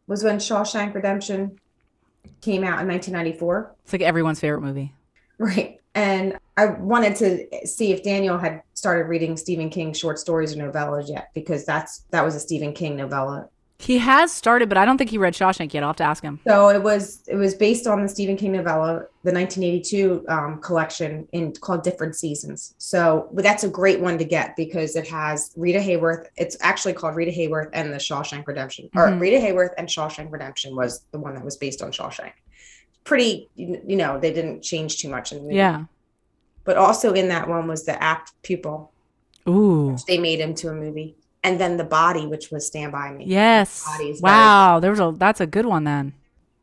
[0.08, 1.60] was when Shawshank Redemption
[2.42, 3.76] came out in 1994.
[3.84, 4.92] It's like everyone's favorite movie.
[5.38, 5.78] Right.
[5.96, 10.58] And I wanted to see if Daniel had started reading Stephen King short stories or
[10.58, 13.50] novellas yet, because that's that was a Stephen King novella.
[13.80, 15.84] He has started, but I don't think he read Shawshank yet.
[15.84, 16.40] I'll have to ask him.
[16.48, 21.28] So it was it was based on the Stephen King novella, the 1982 um, collection
[21.34, 22.76] in called Different Seasons.
[22.78, 26.28] So but that's a great one to get because it has Rita Hayworth.
[26.38, 29.20] It's actually called Rita Hayworth and the Shawshank Redemption, or Mhm.
[29.20, 32.32] Rita Hayworth and Shawshank Redemption was the one that was based on Shawshank.
[33.04, 35.56] Pretty, you know, they didn't change too much in the movie.
[35.56, 35.84] Yeah.
[36.64, 38.92] But also in that one was the apt pupil.
[39.50, 39.98] Ooh.
[40.08, 43.26] They made him to a movie, and then the body, which was Stand by Me.
[43.28, 43.86] Yes.
[44.22, 44.80] Wow.
[44.80, 46.14] There was a that's a good one then.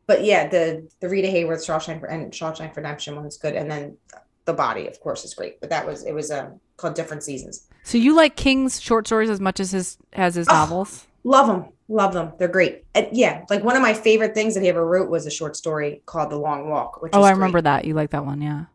[0.07, 3.97] but yeah, the the Rita Hayworth Shawshank and Shawshank Redemption one's good, and then
[4.45, 5.59] the body, of course, is great.
[5.61, 7.67] But that was it was um, called Different Seasons.
[7.83, 10.53] So you like King's short stories as much as his as his Oh.
[10.53, 11.07] novels?
[11.23, 12.33] Love them, love them.
[12.39, 12.83] They're great.
[12.95, 15.55] And yeah, like one of my favorite things that he ever wrote was a short
[15.55, 16.99] story called The Long Walk.
[17.03, 17.33] Which Oh, I great.
[17.35, 17.85] remember that.
[17.85, 18.65] You like that one, yeah.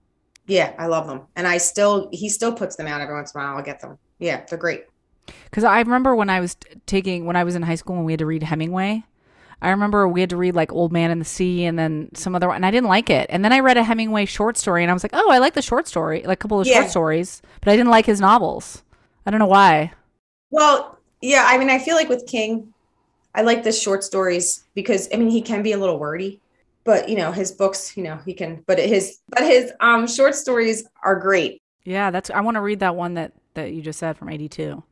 [0.46, 3.40] Yeah, I love them, and I still he still puts them out every once in
[3.40, 3.56] a while.
[3.56, 3.98] I'll get them.
[4.20, 4.84] Yeah, they're great.
[5.44, 8.12] Because I remember when I was taking when I was in high school and we
[8.12, 9.04] had to read Hemingway.
[9.62, 12.34] I remember we had to read like Old Man in the Sea and then some
[12.34, 13.26] other one, and I didn't like it.
[13.30, 15.54] And then I read a Hemingway short story, and I was like, oh, I like
[15.54, 16.74] the short story, like a couple of Yeah.
[16.74, 18.82] short stories, but I didn't like his novels.
[19.24, 19.92] I don't know why.
[20.50, 22.72] Well, yeah, I mean, I feel like with King,
[23.34, 26.40] I like the short stories because I mean he can be a little wordy,
[26.84, 30.34] but you know his books, you know he can, but his but his um short
[30.34, 31.62] stories are great.
[31.84, 32.30] Yeah, that's.
[32.30, 34.82] I want to read that one that that you just said from '82.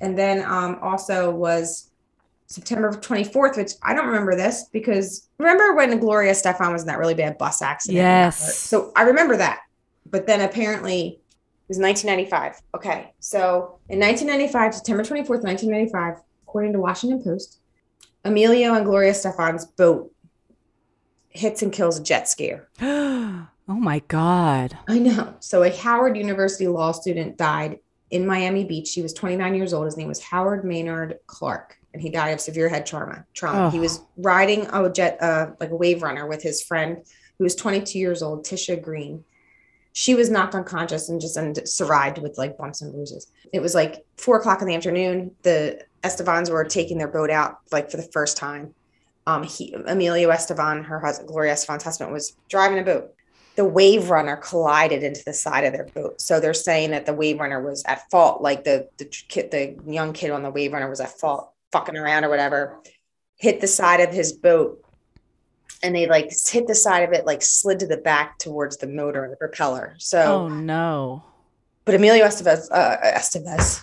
[0.00, 1.90] And then um also was
[2.50, 6.98] September 24th, which I don't remember this because remember when Gloria Estefan was in that
[6.98, 7.96] really bad bus accident?
[7.96, 8.58] Yes.
[8.58, 9.60] So I remember that.
[10.04, 12.60] But then apparently it was 1995.
[12.74, 13.12] Okay.
[13.20, 17.60] So in 1995, September 24th, 1995, according to Washington Post,
[18.24, 20.12] Emilio and Gloria Estefan's boat
[21.28, 22.66] hits and kills a jet skier.
[22.80, 24.76] oh my god.
[24.88, 25.36] I know.
[25.38, 27.78] So a Howard University law student died
[28.10, 28.92] in Miami Beach.
[28.92, 29.86] He was 29 years old.
[29.86, 33.24] His name was Howard Maynard Clark, and he died of severe head trauma.
[33.34, 33.66] Trauma.
[33.66, 33.70] Oh.
[33.70, 36.98] He was riding a jet, uh, like a wave runner, with his friend
[37.38, 39.24] who was 22 years old, Tisha Green.
[39.92, 43.30] She was knocked unconscious and just and survived with like bumps and bruises.
[43.52, 45.32] It was like four o'clock in the afternoon.
[45.42, 48.74] The Estefans were taking their boat out like for the first time.
[49.26, 53.14] Um, he, Emilio Estefan, her husband, Gloria Estefan's husband, was driving a boat
[53.60, 56.18] the wave runner collided into the side of their boat.
[56.18, 59.76] So they're saying that the wave runner was at fault, like the the kid, the
[59.86, 62.78] young kid on the wave runner was at fault, fucking around or whatever,
[63.36, 64.82] hit the side of his boat,
[65.82, 68.86] and they like hit the side of it, like slid to the back towards the
[68.86, 69.94] motor and the propeller.
[69.98, 71.22] So, Oh no.
[71.84, 73.82] but Emilio Estevez, uh, Estevez,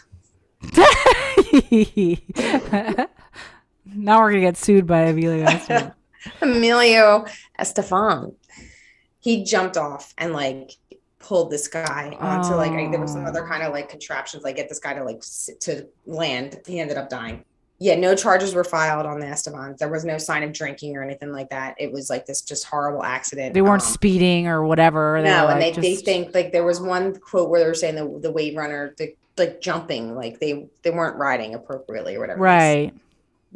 [3.86, 5.94] now we're gonna get sued by Emilio Estevez.
[6.42, 7.26] Emilio
[7.60, 8.34] Estefan,
[9.28, 10.72] he jumped off and like
[11.20, 13.30] pulled this guy onto like I- there was some Oh.
[13.30, 16.62] other kind of like contraptions like get this guy to like sit to land.
[16.66, 17.44] He ended up dying.
[17.80, 19.80] Yeah, no charges were filed on the Estefans.
[19.80, 21.76] There was no sign of drinking or anything like that.
[21.78, 23.54] It was like this just horrible accident.
[23.54, 25.22] They weren't Um, speeding or whatever.
[25.22, 27.68] They no, and they, like, they just- think like there was one quote where they
[27.68, 32.16] were saying the the wave runner the like jumping like they they weren't riding appropriately
[32.16, 32.40] or whatever.
[32.40, 32.94] right.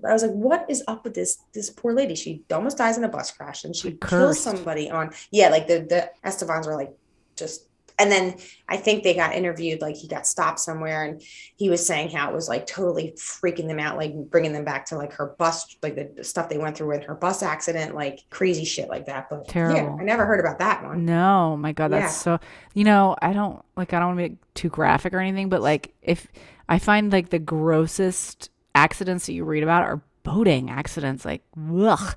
[0.08, 2.16] I was like, what is up with this this poor lady?
[2.16, 5.80] She almost dies in a bus crash and she kills somebody on yeah, like the
[5.80, 6.94] the Estefans were like
[7.36, 7.68] just
[8.02, 8.36] and then
[8.68, 11.22] I think they got interviewed, like he got stopped somewhere and
[11.56, 14.88] he was saying how it was like totally freaking them out, like bringing them back
[14.88, 18.22] to like her bus, like the, stuff they went through with her bus accident, like
[18.32, 19.30] crazy shit like that.
[19.30, 21.06] But yeah, I never heard about that one.
[21.06, 22.38] No, oh my God, that's Yeah.
[22.38, 22.40] so.
[22.74, 23.94] You know, I don't like.
[23.94, 26.28] I don't want to be too graphic or anything, but like, if
[26.68, 31.44] I find like the grossest accidents that you read about are boating accidents, like,
[31.78, 32.16] ugh.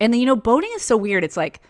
[0.00, 1.24] And then, you know, boating is so weird.
[1.24, 1.60] It's like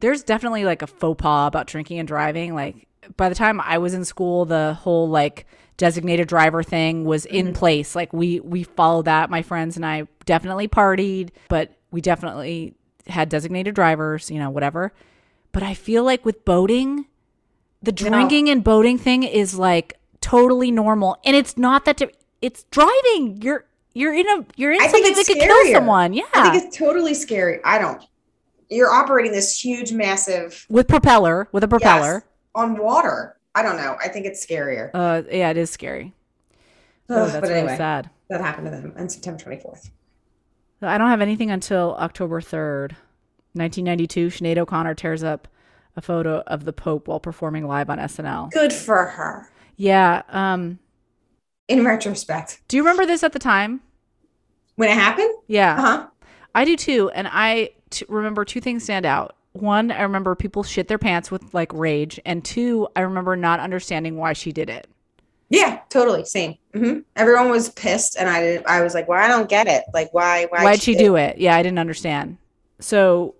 [0.00, 2.54] there's definitely like a faux pas about drinking and driving.
[2.54, 7.24] Like by the time I was in school, the whole like designated driver thing was
[7.24, 7.54] in mm-hmm.
[7.54, 7.94] place.
[7.94, 9.30] Like we we followed that.
[9.30, 12.74] My friends and I definitely partied, but we definitely
[13.06, 14.30] had designated drivers.
[14.30, 14.92] You know, whatever.
[15.52, 17.06] But I feel like with boating,
[17.82, 22.02] the drinking and boating thing is like totally normal, and it's not that.
[22.44, 23.40] It's driving.
[23.40, 26.12] You're you're in a you're in I something that could kill someone.
[26.12, 27.60] Yeah, I think it's totally scary.
[27.64, 28.02] I don't.
[28.68, 32.14] You're operating this huge, massive with propeller with a propeller.
[32.14, 32.22] yes,
[32.54, 33.36] on water.
[33.54, 33.96] I don't know.
[34.02, 34.90] I think it's scarier.
[34.92, 36.12] Uh, yeah, it is scary.
[37.08, 38.10] Oh, that's but really anyway, sad.
[38.28, 39.90] that happened to them on September 24th.
[40.82, 42.96] I don't have anything until October 3rd,
[43.52, 44.28] 1992.
[44.28, 45.46] Sinead O'Connor tears up
[45.96, 48.50] a photo of the Pope while performing live on SNL.
[48.50, 49.48] Good for her.
[49.76, 50.22] Yeah.
[50.28, 50.78] Um,
[51.68, 53.80] In retrospect, do you remember this at the time?
[54.76, 56.06] when it happened, Yeah, uh huh.
[56.54, 57.10] I do too.
[57.14, 59.36] And I t- remember two things stand out.
[59.52, 62.18] One, I remember people shit their pants with like rage.
[62.26, 64.88] And two, I remember not understanding why she did it.
[65.48, 66.24] Yeah, totally.
[66.24, 66.56] Same.
[66.74, 68.66] hmm Everyone was pissed, and I didn't.
[68.66, 69.84] I was like, "Well, I don't get it.
[69.94, 70.46] Like, why?
[70.50, 70.64] Why?
[70.64, 71.38] Why'd she do it?
[71.38, 72.38] Yeah, I didn't understand.
[72.80, 73.36] So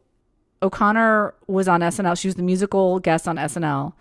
[0.62, 2.16] O'Connor was on SNL.
[2.18, 3.92] She was the musical guest on SNL.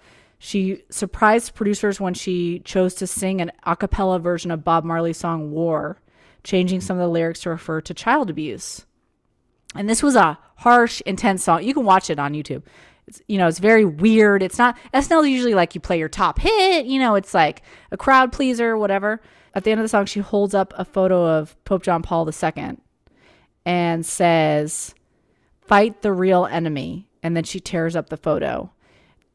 [0.46, 5.16] She surprised producers when she chose to sing an a cappella version of Bob Marley's
[5.16, 6.02] song War,
[6.44, 8.86] changing some of the lyrics to refer to child abuse.
[9.74, 11.64] And this was a harsh, intense song.
[11.64, 12.64] You can watch it on YouTube.
[13.08, 14.44] It's, you know, it's very weird.
[14.44, 17.96] It's not SNL usually like you play your top hit, you know, it's like a
[17.96, 19.22] crowd pleaser, whatever.
[19.56, 22.30] At the end of the song, she holds up a photo of Pope John Paul
[22.30, 22.80] II
[23.66, 24.94] and says,
[25.62, 27.08] fight the real enemy.
[27.24, 28.73] And then she tears up the photo.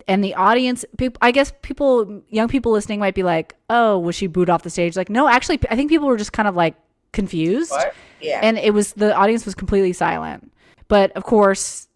[0.09, 4.15] And the audience, peop- I guess people, young people listening might be like, oh, was
[4.17, 4.97] she booed off the stage?
[4.97, 6.75] Like, no, actually, I think people were just kind of like
[7.13, 7.71] confused.
[7.71, 7.95] what?
[8.21, 8.41] Yeah.
[8.43, 10.51] And it was, the audience was completely silent.
[10.89, 11.89] But of course,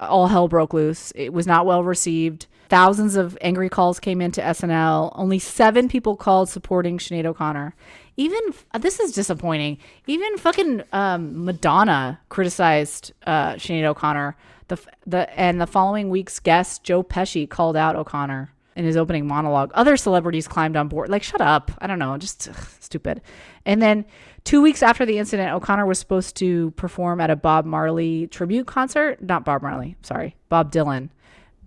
[0.00, 1.12] all hell broke loose.
[1.14, 2.46] It was not well received.
[2.68, 5.12] Thousands of angry calls came into SNL.
[5.14, 7.74] Only seven people called supporting Sinead O'Connor.
[8.16, 8.40] Even
[8.80, 9.78] this is disappointing.
[10.06, 14.36] Even fucking um, Madonna criticized uh, Sinead O'Connor.
[14.72, 19.26] The the and the following week's guest Joe Pesci called out O'Connor in his opening
[19.26, 19.70] monologue.
[19.74, 21.10] Other celebrities climbed on board.
[21.10, 21.70] Like, shut up.
[21.78, 22.16] I don't know.
[22.16, 23.20] Just ugh, stupid.
[23.66, 24.06] And then
[24.44, 28.66] two weeks after the incident, O'Connor was supposed to perform at a Bob Marley tribute
[28.66, 29.22] concert.
[29.22, 31.10] Not Bob Marley, sorry, Bob Dylan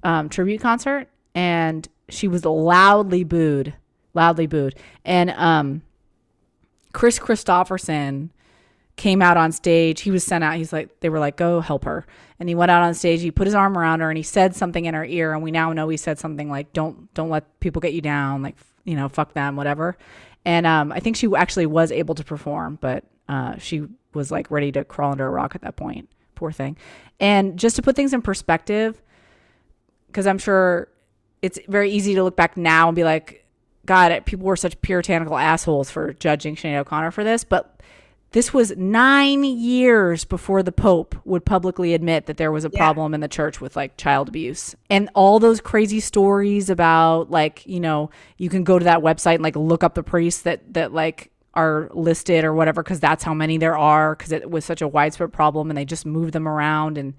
[0.02, 1.08] um, tribute concert.
[1.36, 3.76] And she was loudly booed,
[4.16, 4.76] loudly booed.
[5.04, 5.84] And um,
[6.92, 8.30] Kris Kristofferson
[8.96, 10.02] came out on stage.
[10.02, 10.56] He was sent out.
[10.56, 12.06] He's like, they were like, go help her.
[12.40, 13.22] And he went out on stage.
[13.22, 15.34] He put his arm around her and he said something in her ear.
[15.34, 18.42] And we now know he said something like, don't, don't let people get you down.
[18.42, 19.98] Like, you know, fuck them, whatever.
[20.46, 24.52] And um, I think she actually was able to perform, but uh, she was like
[24.52, 26.10] ready to crawl under a rock at that point.
[26.36, 26.78] Poor thing.
[27.20, 29.02] And just to put things in perspective,
[30.08, 30.88] because I'm sure
[31.42, 33.46] it's very easy to look back now and be like,
[33.86, 37.44] God, people were such puritanical assholes for judging Sinead O'Connor for this.
[37.44, 37.82] But
[38.36, 42.80] this was nine years before the Pope would publicly admit that there was a yeah.
[42.80, 44.76] problem in the church with like child abuse.
[44.90, 49.36] And all those crazy stories about like, you know, you can go to that website
[49.36, 53.24] and like look up the priests that that like are listed or whatever because that's
[53.24, 56.34] how many there are because it was such a widespread problem and they just moved
[56.34, 57.14] them around and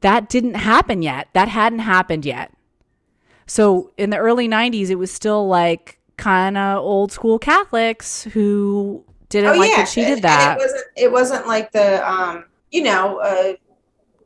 [0.00, 1.28] that didn't happen yet.
[1.34, 2.50] That hadn't happened yet.
[3.46, 9.04] So in the early 90s it was still like kind of old school Catholics who
[9.40, 9.76] didn't oh, like yeah.
[9.78, 10.52] that she did that.
[10.52, 13.54] And it wasn't it wasn't like the um you know uh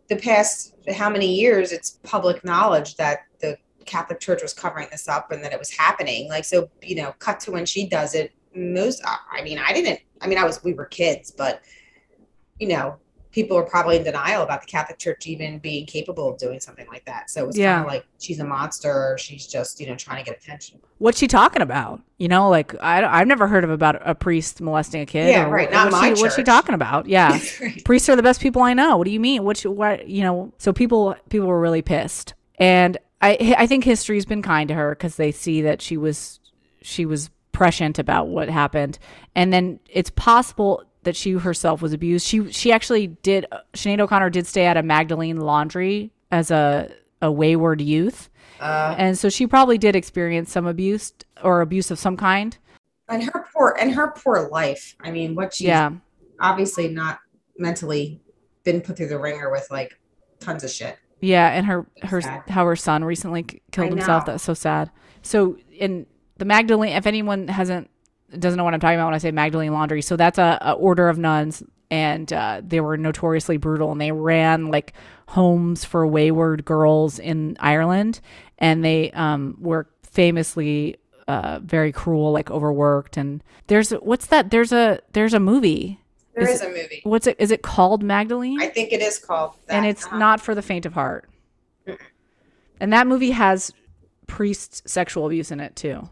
[0.09, 5.09] the past how many years it's public knowledge that the Catholic Church was covering this
[5.09, 6.29] up and that it was happening.
[6.29, 8.33] Like so, you know, cut to when she does it.
[8.55, 10.01] Most, I mean, I didn't.
[10.21, 11.63] I mean, I was we were kids, but
[12.59, 12.97] you know,
[13.39, 16.89] people are probably in denial about the Catholic Church even being capable of doing something
[16.89, 17.31] like that.
[17.31, 17.75] So it's yeah.
[17.75, 20.81] kind of like she's a monster or she's just, you know, trying to get attention.
[20.99, 22.03] What's she talking about?
[22.17, 25.29] You know, like I, I've never heard of about a priest molesting a kid.
[25.29, 25.71] Yeah, right.
[25.71, 26.23] Not what's my she, church.
[26.23, 27.07] What's she talking about?
[27.09, 27.39] Yeah.
[27.61, 27.85] right.
[27.85, 28.97] Priests are the best people I know.
[28.97, 29.45] What do you mean?
[29.45, 32.35] What, what, you know, so people, people were really pissed.
[32.59, 36.41] And I, I think history's been kind to her because they see that she was,
[36.83, 38.99] she was prescient about what happened.
[39.37, 42.27] And then it's possible that she herself was abused.
[42.27, 43.47] She she actually did.
[43.73, 46.91] Sinead O'Connor did stay at a Magdalene Laundry as a
[47.23, 48.29] a wayward youth,
[48.61, 52.59] uh, and so she probably did experience some abuse or abuse of some kind.
[53.09, 54.97] And her poor and her poor life.
[55.01, 55.93] I mean, what she's yeah.
[56.41, 57.21] obviously not
[57.57, 58.21] mentally
[58.63, 59.99] been put through the ringer with like
[60.41, 60.99] tons of shit.
[61.23, 62.43] Yeah, and her her sad.
[62.51, 64.27] how her son recently killed himself.
[64.27, 64.91] That's so sad.
[65.23, 66.05] So in
[66.37, 67.89] the Magdalene, if anyone hasn't
[68.37, 70.03] doesn't know what I'm talking about when I say Magdalene Laundry.
[70.03, 74.13] So that's a, a order of nuns, and uh, they were notoriously brutal, and they
[74.13, 74.93] ran like
[75.29, 78.21] homes for wayward girls in Ireland,
[78.59, 83.17] and they um, were famously uh, very cruel, like overworked.
[83.17, 84.51] And there's what's that?
[84.51, 86.01] There's a there's a movie.
[86.35, 87.01] There is, is a movie.
[87.05, 87.37] What's it?
[87.39, 88.61] Is it called Magdalene?
[88.61, 89.55] I think it is called.
[89.67, 89.75] That.
[89.75, 90.19] And it's uh-huh.
[90.19, 91.29] not for the faint of heart.
[91.87, 91.99] Mm-mm.
[92.81, 93.73] And that movie has
[94.27, 96.09] priest sexual abuse in it too.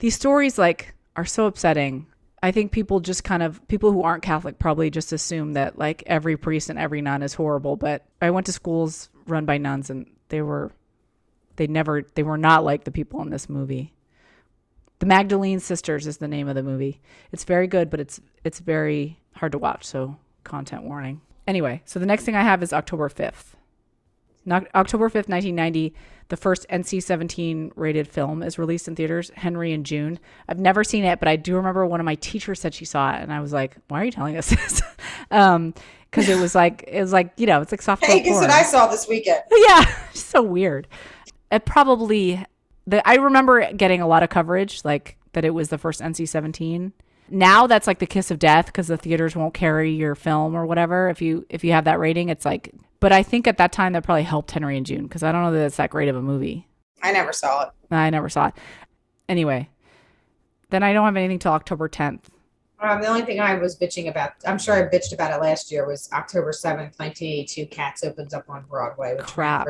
[0.00, 2.06] These stories, like are so upsetting.
[2.42, 6.02] I think people just kind of people who aren't Catholic probably just assume that like
[6.06, 7.76] every priest and every nun is horrible.
[7.76, 10.72] But I went to schools run by nuns and they were
[11.56, 13.92] they never they were not like the people in this movie.
[15.00, 17.00] The Magdalene Sisters is the name of the movie.
[17.32, 21.20] It's very good, but it's it's very hard to watch, so content warning.
[21.46, 23.54] Anyway, so the next thing I have is October 5th.
[24.48, 25.94] October 5th, 1990,
[26.28, 30.18] the first NC 17 rated film is released in theaters, Henry and June.
[30.48, 33.14] I've never seen it, but I do remember one of my teachers said she saw
[33.14, 34.82] it, and I was like, why are you telling us this?
[35.30, 35.74] um,
[36.10, 38.04] because it was like it was like you know it's like soft.
[38.04, 39.42] Hey, guess what I saw this weekend?
[39.52, 40.88] Yeah, so weird.
[41.52, 42.44] It probably
[42.86, 46.92] the I remember getting a lot of coverage like that it was the first NC-17.
[47.28, 50.66] Now that's like the kiss of death because the theaters won't carry your film or
[50.66, 52.28] whatever if you if you have that rating.
[52.28, 55.22] It's like but I think at that time that probably helped Henry and June because
[55.22, 56.68] I don't know that it's that great of a movie.
[57.02, 57.70] I never saw it.
[57.90, 58.54] I never saw it.
[59.28, 59.70] Anyway,
[60.68, 62.24] then I don't have anything till October 10th.
[62.80, 65.70] Um, the only thing I was bitching about, I'm sure I bitched about it last
[65.70, 67.66] year, was October 7th, 1982.
[67.66, 69.16] Cats opens up on Broadway.
[69.16, 69.68] Which Crap.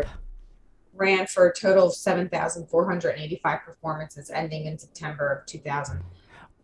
[0.94, 6.00] Ran for, a total of 7,485 performances, ending in September of 2000.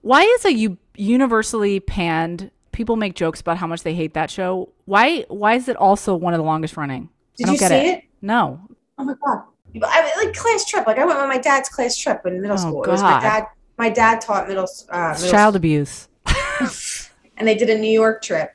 [0.02, 4.30] Why is a u- universally panned people make jokes about how much they hate that
[4.30, 4.70] show.
[4.84, 7.08] Why why is it also one of the longest running?
[7.36, 7.72] Did you see it.
[7.72, 8.04] it?
[8.20, 8.60] No.
[8.98, 9.44] Oh my god.
[9.82, 10.86] I like class trip.
[10.86, 12.82] Like I went on my dad's class trip in middle oh, school.
[12.82, 12.88] God.
[12.88, 13.46] It was my dad.
[13.78, 14.68] My dad taught middle.
[14.90, 15.56] Uh, middle child school.
[15.56, 16.08] abuse.
[17.36, 18.52] and they did a New York trip,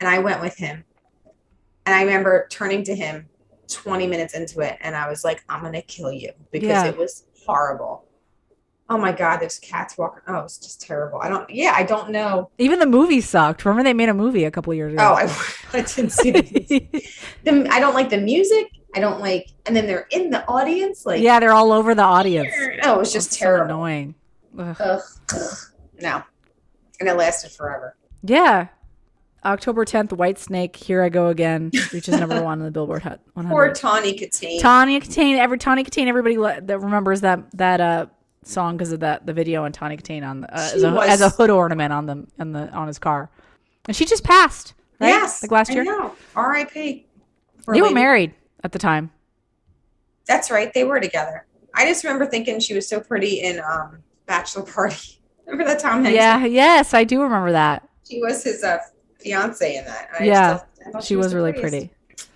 [0.00, 0.84] and I went with him.
[1.84, 3.28] And I remember turning to him
[3.68, 6.86] 20 minutes into it and I was like, I'm gonna kill you because Yeah.
[6.86, 8.04] it was horrible.
[8.92, 10.22] Oh my god, there's cats walking.
[10.28, 11.18] Oh, it's just terrible.
[11.22, 12.50] I don't yeah, I don't know.
[12.58, 13.64] Even the movie sucked.
[13.64, 15.32] Remember they made a movie a couple years Oh, ago.
[15.32, 17.10] I, I didn't see it.
[17.44, 18.66] The, I don't like the music.
[18.94, 21.06] I don't like and then they're in the audience.
[21.06, 22.52] Like yeah, they're all over the audience.
[22.84, 23.64] oh, it was just so terrible.
[23.76, 24.14] annoying.
[24.58, 24.76] Ugh.
[24.78, 25.00] Ugh,
[25.32, 25.56] ugh.
[26.02, 26.22] No.
[27.00, 27.96] And it lasted forever.
[28.22, 28.68] Yeah.
[29.44, 33.50] October 10th, Whitesnake, Here I Go Again, reaches number one on the Billboard Hot 100.
[33.52, 34.60] Poor Tawny Kitaen.
[34.60, 36.36] Tanya Kitaen, every Tanya Kitaen, everybody
[36.66, 38.06] that remembers that that uh
[38.44, 41.08] song because of that the video on Tanya Kitaen on the, uh, as, a, was-
[41.08, 43.30] as a hood ornament on the on the on his car,
[43.86, 44.74] and she just passed.
[45.00, 45.08] Right?
[45.08, 45.42] Yes.
[45.42, 45.84] like last year.
[46.36, 47.06] R.I.P.
[47.66, 47.94] They were lady.
[47.94, 49.10] married at the time.
[50.26, 50.72] That's right.
[50.72, 51.44] They were together.
[51.74, 55.18] I just remember thinking she was so pretty in um, Bachelor Party.
[55.46, 56.14] Remember that Tom Hanks?
[56.16, 57.88] Yeah, yes, I do remember that.
[58.08, 58.78] She was his uh,
[59.18, 60.08] fiance in that.
[60.20, 61.88] I Yeah, still- thought She was the really prettiest.
[62.08, 62.30] pretty.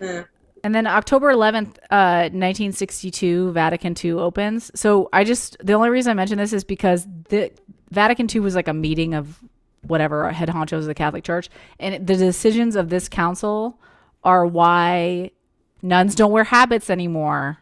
[0.00, 0.22] Yeah.
[0.64, 4.70] And then October 11th, uh, 1962, Vatican II opens.
[4.74, 7.52] So I just, the only reason I mention this is because the
[7.90, 9.38] Vatican II was like a meeting of
[9.82, 11.48] whatever head honchos of the Catholic Church.
[11.78, 13.78] And the decisions of this council
[14.24, 15.30] are why
[15.82, 17.58] nuns don't wear habits anymore.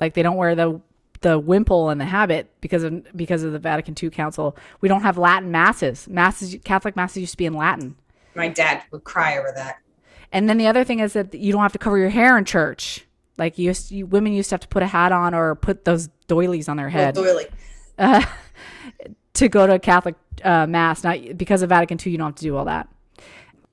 [0.00, 0.80] Like they don't wear the
[1.22, 4.56] the wimple and the habit because of because of the Vatican II council.
[4.80, 6.08] We don't have Latin masses.
[6.08, 7.96] Masses Catholic masses used to be in Latin.
[8.34, 9.78] My dad would cry over that.
[10.32, 12.44] And then the other thing is that you don't have to cover your hair in
[12.44, 13.06] church.
[13.36, 15.84] Like you, used, you women used to have to put a hat on or put
[15.84, 17.46] those doilies on their head doily.
[17.98, 18.24] uh,
[19.34, 20.14] to go to a Catholic
[20.44, 21.02] uh, mass.
[21.02, 22.88] Not because of Vatican II, you don't have to do all that.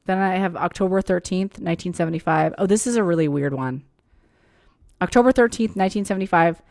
[0.06, 2.56] Then I have October thirteenth, nineteen seventy-five.
[2.58, 3.84] Oh, this is a really weird one.
[5.02, 6.62] October thirteenth, nineteen seventy-five.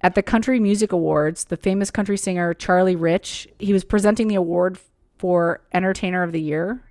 [0.00, 4.36] At the Country Music Awards, the famous country singer Charlie Rich, he was presenting the
[4.36, 4.78] award
[5.18, 6.82] for Entertainer of the Year,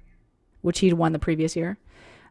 [0.62, 1.78] which he'd won the previous year.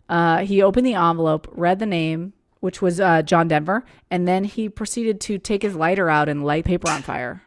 [0.09, 4.45] Uh, he opened the envelope, read the name, which was uh, John Denver, and then
[4.45, 7.43] he proceeded to take his lighter out and light paper on fire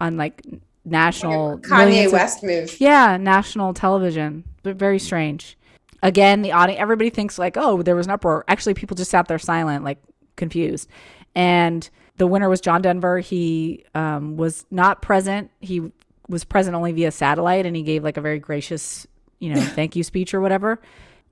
[0.00, 0.42] on like
[0.84, 2.80] national Kanye millions of- West move.
[2.80, 5.56] yeah, national television, but very strange.
[6.02, 8.44] Again, the audience, everybody thinks like, oh, there was an uproar.
[8.46, 9.98] Actually, people just sat there silent, like
[10.36, 10.88] confused.
[11.34, 11.88] And
[12.18, 13.20] the winner was John Denver.
[13.20, 15.50] He um, was not present.
[15.60, 15.90] He
[16.28, 19.06] was present only via satellite, and he gave like a very gracious,
[19.38, 20.78] you know, thank you speech or whatever.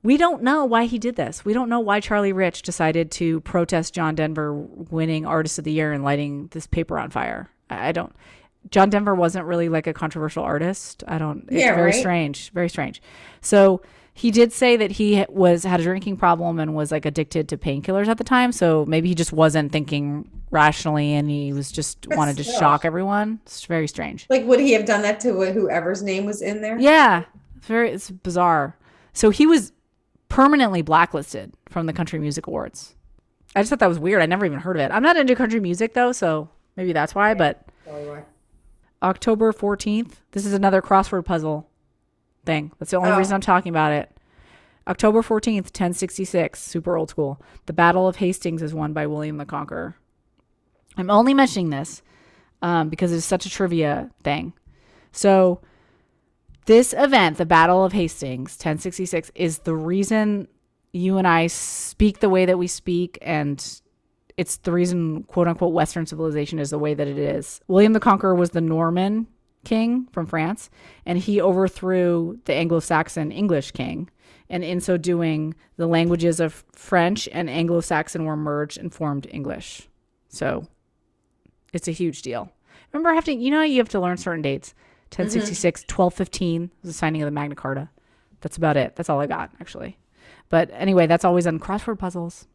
[0.02, 1.44] We don't know why he did this.
[1.44, 5.72] We don't know why Charlie Rich decided to protest John Denver winning Artist of the
[5.72, 7.48] Year and lighting this paper on fire.
[7.70, 8.12] I don't.
[8.70, 11.04] John Denver wasn't really like a controversial artist.
[11.06, 11.44] I don't.
[11.48, 11.94] It's Yeah, very right.
[11.94, 12.50] strange.
[12.52, 13.00] Very strange.
[13.40, 13.80] So
[14.14, 17.56] he did say that he was had a drinking problem and was like addicted to
[17.56, 18.52] painkillers at the time.
[18.52, 23.40] So maybe he just wasn't thinking rationally and he was just wanted to shock everyone.
[23.46, 24.26] It's very strange.
[24.28, 26.78] Like, would he have done that to whoever's name was in there?
[26.78, 27.24] Yeah,
[27.56, 28.76] it's very it's bizarre.
[29.14, 29.72] So he was
[30.32, 32.94] permanently blacklisted from the Country Music Awards.
[33.54, 34.22] I just thought that was weird.
[34.22, 34.90] I never even heard of it.
[34.90, 37.34] I'm not into country music though, so maybe that's why.
[37.34, 37.66] But
[39.02, 41.68] October 14th, this is another crossword puzzle
[42.46, 42.72] thing.
[42.78, 43.18] That's the only Oh.
[43.18, 44.10] reason I'm talking about it.
[44.88, 47.40] October 14th, 1066, super old school.
[47.66, 49.96] The Battle of Hastings is won by William the Conqueror.
[50.96, 52.02] I'm only mentioning this
[52.62, 54.54] um, because it's such a trivia thing.
[55.12, 55.60] So,
[56.66, 60.48] this event, the Battle of Hastings, 1066, is the reason
[60.92, 63.80] you and I speak the way that we speak, and
[64.36, 67.60] it's the reason, quote unquote, Western civilization is the way that it is.
[67.68, 69.26] William the Conqueror was the Norman
[69.64, 70.70] king from France,
[71.06, 74.08] and he overthrew the Anglo Saxon English king.
[74.48, 79.26] And in so doing, the languages of French and Anglo Saxon were merged and formed
[79.30, 79.88] English.
[80.28, 80.66] So
[81.72, 82.52] it's a huge deal.
[82.92, 84.74] Remember having, you know, you have to learn certain dates
[85.12, 87.90] 1066, 1215 was the signing of the Magna Carta.
[88.40, 88.96] That's about it.
[88.96, 89.98] That's all I got, actually.
[90.48, 92.46] But anyway, that's always on crossword puzzles.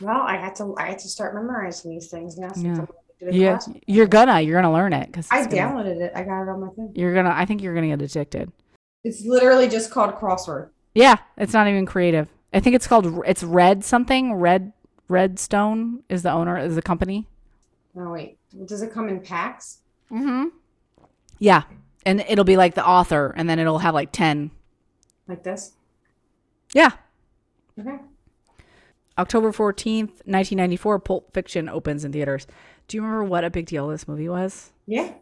[0.00, 0.74] Well, I had to.
[0.78, 2.52] I had to start memorizing these things now.
[2.56, 2.86] Yeah.
[3.30, 6.12] Yeah, you're gonna, you're gonna learn it because I downloaded it.
[6.12, 6.90] I got it on my phone.
[6.96, 8.50] You're gonna, I think you're gonna get addicted.
[9.04, 10.70] It's literally just called crossword.
[10.92, 12.26] Yeah, it's not even creative.
[12.52, 14.34] I think it's called, it's Red something.
[14.34, 14.72] Red,
[15.08, 17.28] Redstone is the owner, is the company.
[17.96, 19.78] Oh wait, does it come in packs?
[20.10, 20.48] Mm-hmm.
[21.42, 21.62] Yeah,
[22.06, 24.52] and it'll be like the author, and then it'll have like ten.
[25.26, 25.72] Like this?
[26.72, 26.90] Yeah,
[27.78, 27.98] Okay.
[29.18, 32.46] October 14th, 1994, Pulp Fiction opens in theaters.
[32.88, 34.72] Do you remember what a big deal this movie was?
[34.86, 35.12] Yeah.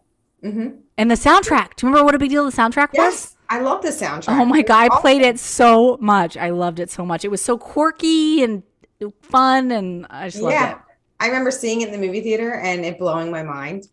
[0.45, 0.77] Mm-hmm.
[0.97, 1.75] And the soundtrack.
[1.77, 2.95] Do you remember what a big deal the soundtrack was?
[2.95, 4.39] Yes, I love the soundtrack.
[4.41, 5.01] Oh my god, I awesome.
[5.01, 6.37] played it so much.
[6.37, 7.25] I loved it so much.
[7.25, 8.62] It was so quirky and
[9.23, 10.59] fun and I just loved it.
[10.61, 10.73] Yeah.
[10.73, 10.79] it.
[11.18, 13.89] I remember seeing it in the movie theater and it blowing my mind.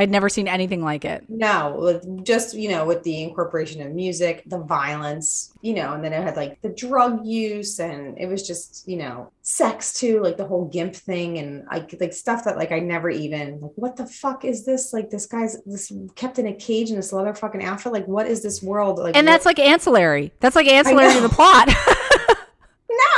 [0.00, 1.24] I'd never seen anything like it.
[1.28, 6.02] No, with just you know, with the incorporation of music, the violence, you know, and
[6.02, 10.22] then it had like the drug use, and it was just you know, sex too,
[10.22, 13.72] like the whole gimp thing, and like like stuff that like I never even like,
[13.76, 14.92] what the fuck is this?
[14.92, 17.92] Like this guy's this kept in a cage in this leather fucking outfit.
[17.92, 18.98] Like, what is this world?
[18.98, 20.32] Like, And what- that's like ancillary.
[20.40, 21.68] That's like ancillary to the plot.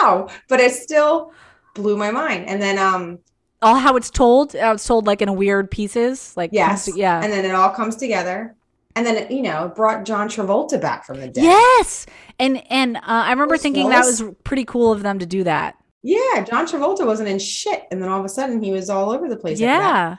[0.03, 1.33] no, but it still
[1.74, 2.47] blew my mind.
[2.49, 3.18] And then um,
[3.62, 4.52] All how it's told.
[4.54, 6.36] How it's told like in weird pieces.
[6.36, 7.22] Like yes, to- yeah.
[7.22, 8.54] and then it all comes together.
[8.94, 11.44] And then it, you know, it brought John Travolta back from the dead.
[11.44, 12.04] Yes.
[12.38, 15.44] And and uh, I remember Bruce thinking that was pretty cool of them to do
[15.44, 15.76] that.
[16.02, 19.10] Yeah, John Travolta wasn't in shit, and then all of a sudden he was all
[19.12, 19.60] over the place.
[19.60, 20.16] Yeah.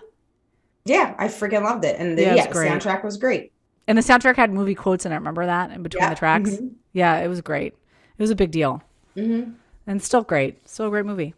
[0.85, 3.51] yeah, I freaking loved it, and the, Yeah, yeah, the soundtrack was great.
[3.87, 6.51] And the soundtrack had movie quotes and I Remember that in between Yeah, the tracks?
[6.51, 6.71] mhm.
[6.93, 7.73] Yeah, it was great.
[8.17, 8.81] It was a big deal.
[9.17, 9.55] Mhm.
[9.85, 10.67] And still great.
[10.69, 11.33] Still a great movie.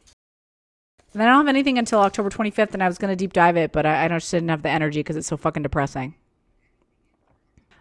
[1.15, 3.55] And I don't have anything until October 25th, and I was going to deep dive
[3.55, 6.15] it, but I, I just didn't have the energy because it's so fucking depressing.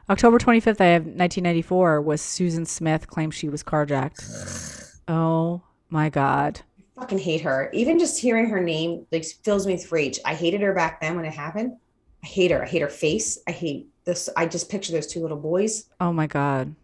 [0.09, 5.01] October 25th, I have 1994, was Susan Smith claims she was carjacked.
[5.09, 6.61] Oh my God.
[6.97, 7.71] I fucking hate her.
[7.73, 10.21] Even just hearing her name like fills me with rage.
[10.25, 11.77] I hated her back then when it happened.
[12.23, 12.63] I hate her.
[12.63, 13.39] I hate her face.
[13.49, 14.29] I hate this.
[14.37, 16.75] I just picture those two little boys, Oh my God.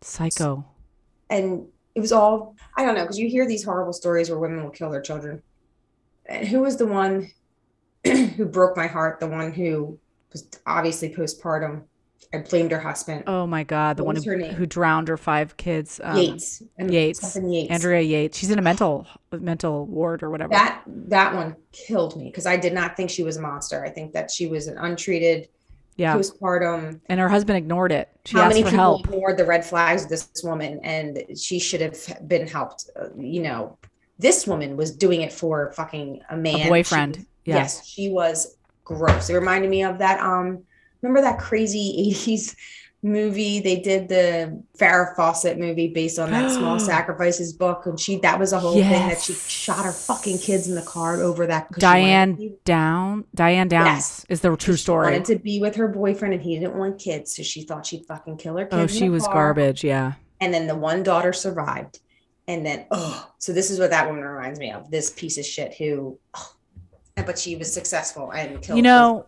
[0.00, 0.64] Psycho.
[1.28, 4.62] and it was all I don't know because you hear these horrible stories where women
[4.62, 5.42] will kill their children.
[6.50, 7.30] Who was the one
[8.04, 9.20] who broke my heart?
[9.20, 9.98] The one who
[10.32, 11.84] was obviously postpartum.
[12.32, 13.24] I blamed her husband.
[13.28, 13.96] Oh my God.
[13.96, 16.00] The What one who, who drowned her five kids.
[16.02, 16.62] Um, Yates.
[16.78, 17.36] And Yates.
[17.36, 17.70] Yates.
[17.70, 18.36] Andrea Yates.
[18.36, 20.50] She's in a mental mental ward or whatever.
[20.50, 23.84] That that one killed me because I did not think she was a monster.
[23.84, 25.48] I think that she was an untreated
[25.96, 26.16] yeah.
[26.16, 27.00] postpartum.
[27.06, 28.08] and her husband ignored it.
[28.24, 29.06] She How many people help.
[29.06, 31.96] ignored the red flags of this woman, and she should have
[32.26, 32.90] been helped.
[32.98, 33.78] Uh, you know,
[34.18, 37.16] this woman was doing it for fucking a man, She boyfriend.
[37.16, 37.56] was- Yeah.
[37.56, 39.28] Yes, she was gross.
[39.30, 40.20] It reminded me of that.
[40.20, 40.62] Um,
[41.02, 42.54] remember that crazy '80s
[43.02, 48.16] movie they did the Farrah Fawcett movie based on that Small Sacrifices book, and she
[48.20, 51.46] that was a whole thing that she shot her fucking kids in the car over
[51.46, 51.68] that.
[51.70, 53.24] 'cause she wanted to Diane be- Down.
[53.34, 54.26] Diane Downs Yes.
[54.30, 55.04] is the true she story.
[55.12, 58.06] Wanted to be with her boyfriend, and he didn't want kids, so she thought she'd
[58.06, 58.82] fucking kill her kids.
[58.82, 59.34] Oh, she was car.
[59.34, 59.84] garbage.
[59.84, 60.12] Yeah.
[60.40, 62.00] And then the one daughter survived,
[62.46, 64.90] and then oh, so this is what that woman reminds me of.
[64.90, 66.54] This piece of shit who, oh,
[67.16, 68.76] but she was successful and killed.
[68.76, 69.26] You know,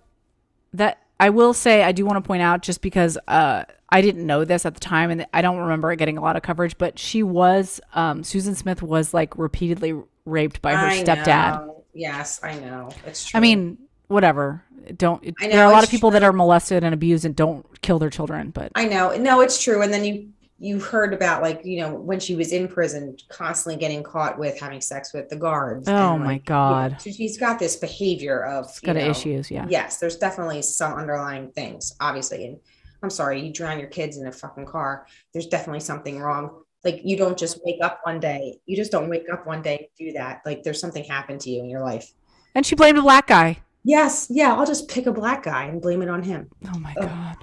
[0.74, 4.26] that I will say, I do want to point out just because uh, I didn't
[4.26, 6.76] know this at the time and I don't remember it getting a lot of coverage,
[6.76, 9.94] but she was, um, Susan Smith was like repeatedly
[10.26, 11.66] raped by her I stepdad.
[11.66, 11.84] know.
[11.94, 12.90] Yes, I know.
[13.06, 13.38] It's true.
[13.38, 14.62] I mean, whatever.
[14.96, 17.80] Don't, I there are a lot of people that are molested and abused and don't
[17.80, 19.16] kill their children, but I know.
[19.16, 19.82] No, it's true.
[19.82, 23.78] And then you you heard about like you know when she was in prison, constantly
[23.78, 25.88] getting caught with having sex with the guards.
[25.88, 27.00] oh and, my like, God.
[27.00, 29.50] so she's got this behavior of got you know, issues.
[29.50, 29.66] Yeah.
[29.68, 32.46] yes, there's definitely some underlying things, obviously.
[32.46, 32.58] And
[33.02, 35.06] I'm sorry, you drown your kids in a fucking car.
[35.32, 36.62] There's definitely something wrong.
[36.84, 38.58] Like you don't just wake up one day.
[38.64, 40.40] You just don't wake up one day do that.
[40.46, 42.12] Like there's something happened to you in your life.
[42.54, 43.58] And she blamed a black guy.
[43.84, 46.48] Yes, yeah, I'll just pick a black guy and blame it on him.
[46.72, 47.08] Oh my Ugh.
[47.08, 47.36] god.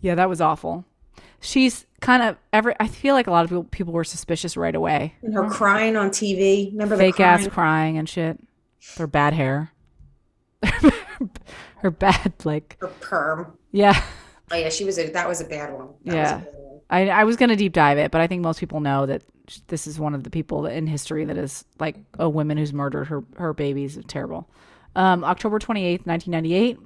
[0.00, 0.84] Yeah, that was awful.
[1.40, 2.74] She's kind of every.
[2.80, 5.14] I feel like a lot of people people were suspicious right away.
[5.22, 6.72] And her crying on TV.
[6.72, 7.50] Remember the Fake ass crying?
[7.50, 8.38] crying and shit.
[8.96, 9.72] Her bad hair.
[11.78, 13.56] Her bad like her perm.
[13.72, 14.02] yeah.
[14.52, 15.88] Oh yeah, she was a that was a bad one.
[16.04, 16.36] That was Yeah.
[16.38, 16.80] bad one.
[16.90, 19.22] I I was gonna deep dive it, but I think most people know that
[19.68, 23.06] this is one of the people in history that is like a woman who's murdered
[23.06, 23.98] her her babies.
[24.08, 24.48] Terrible.
[24.94, 26.78] Um, October twenty eighth, nineteen ninety eight.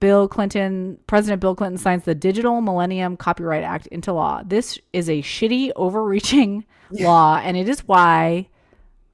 [0.00, 4.42] Bill Clinton, President Bill Clinton signs the Digital Millennium Copyright Act into law.
[4.44, 8.48] This is a shitty, overreaching law, and it is why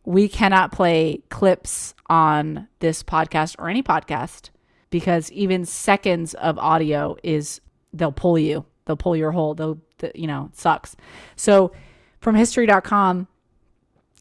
[0.04, 4.50] we cannot play clips on this podcast or any podcast
[4.90, 7.60] because even seconds of audio is
[7.92, 9.80] they'll pull you, they'll pull your whole, they'll,
[10.14, 10.94] you know, it sucks.
[11.34, 11.72] So
[12.20, 13.26] from history.com,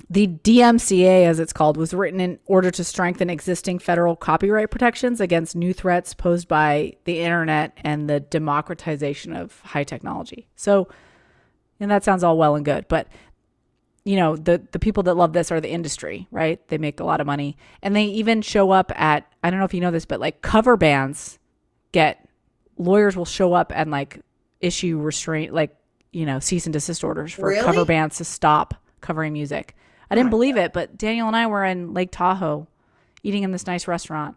[0.09, 5.19] the DMCA, as it's called, was written in order to strengthen existing federal copyright protections
[5.19, 10.47] against new threats posed by the internet and the democratization of high technology.
[10.55, 10.87] So,
[11.79, 13.07] and that sounds all well and good, but
[14.03, 16.65] you know, the the people that love this are the industry, right?
[16.67, 19.65] They make a lot of money, and they even show up at I don't know
[19.65, 21.39] if you know this, but like cover bands
[21.91, 22.29] get
[22.77, 24.19] lawyers will show up and like
[24.61, 25.75] issue restraint, like
[26.11, 27.63] you know, cease and desist orders for Really?
[27.65, 29.75] cover bands to stop covering music.
[30.09, 32.67] I didn't believe it, but Daniel and I were in Lake Tahoe,
[33.23, 34.35] eating in this nice restaurant,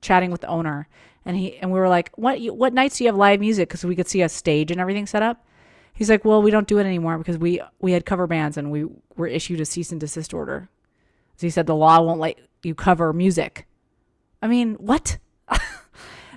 [0.00, 0.88] chatting with the owner,
[1.24, 3.84] and he and we were like, "What what nights do you have live music?" Because
[3.84, 5.46] we could see a stage and everything set up.
[5.94, 8.70] He's like, "Well, we don't do it anymore because we we had cover bands and
[8.70, 8.86] we
[9.16, 10.68] were issued a cease and desist order."
[11.36, 13.66] So he said the law won't let you cover music.
[14.42, 15.18] I mean, what?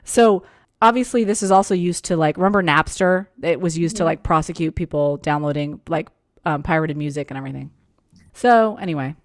[0.04, 0.44] So
[0.82, 3.28] obviously this is also used to like remember Napster?
[3.42, 6.10] It was used to like prosecute people downloading like
[6.46, 7.72] um, pirated music and everything.
[8.34, 9.16] So anyway,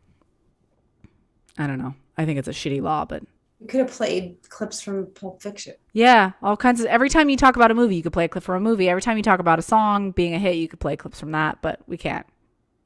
[1.58, 1.94] I don't know.
[2.18, 3.22] I think it's a shitty law, but
[3.60, 5.74] You could have played clips from Pulp Fiction.
[5.92, 6.86] yeah, all kinds of.
[6.86, 8.88] Every time you talk about a movie, you could play a clip from a movie.
[8.88, 11.32] Every time you talk about a song being a hit, you could play clips from
[11.32, 12.26] that, but we can't.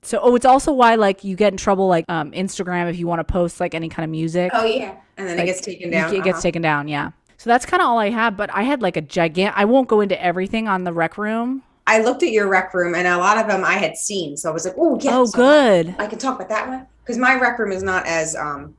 [0.03, 3.07] So, oh, it's also why like you get in trouble like um, Instagram if you
[3.07, 4.51] want to post like any kind of music.
[4.55, 6.15] Oh yeah, and then Like, it gets taken down.
[6.15, 6.43] It gets uh-huh.
[6.43, 7.11] taken down, yeah.
[7.37, 8.37] So that's kind of all I have.
[8.37, 9.53] But I had like a gigant.
[9.57, 11.63] I won't go into everything on the rec room.
[11.91, 14.49] I looked at your rec room, and a lot of them I had seen, so
[14.49, 15.97] I was like, "Oh yeah, oh, so good.
[15.99, 18.77] I can talk about that one because my rec room is not as um.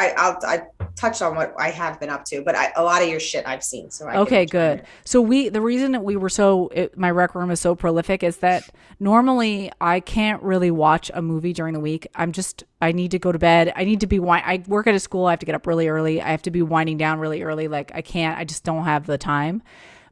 [0.00, 0.62] I I'll, I
[0.94, 3.44] touched on what I have been up to, but I, a lot of your shit
[3.48, 3.90] I've seen.
[3.90, 4.84] So I Okay, good.
[5.04, 8.22] So we the reason that we were so it, my rec room is so prolific
[8.22, 8.70] is that
[9.00, 12.06] normally I can't really watch a movie during the week.
[12.14, 13.72] I'm just I need to go to bed.
[13.74, 15.26] I need to be I work at a school.
[15.26, 16.22] I have to get up really early.
[16.22, 17.66] I have to be winding down really early.
[17.66, 18.38] Like I can't.
[18.38, 19.62] I just don't have the time.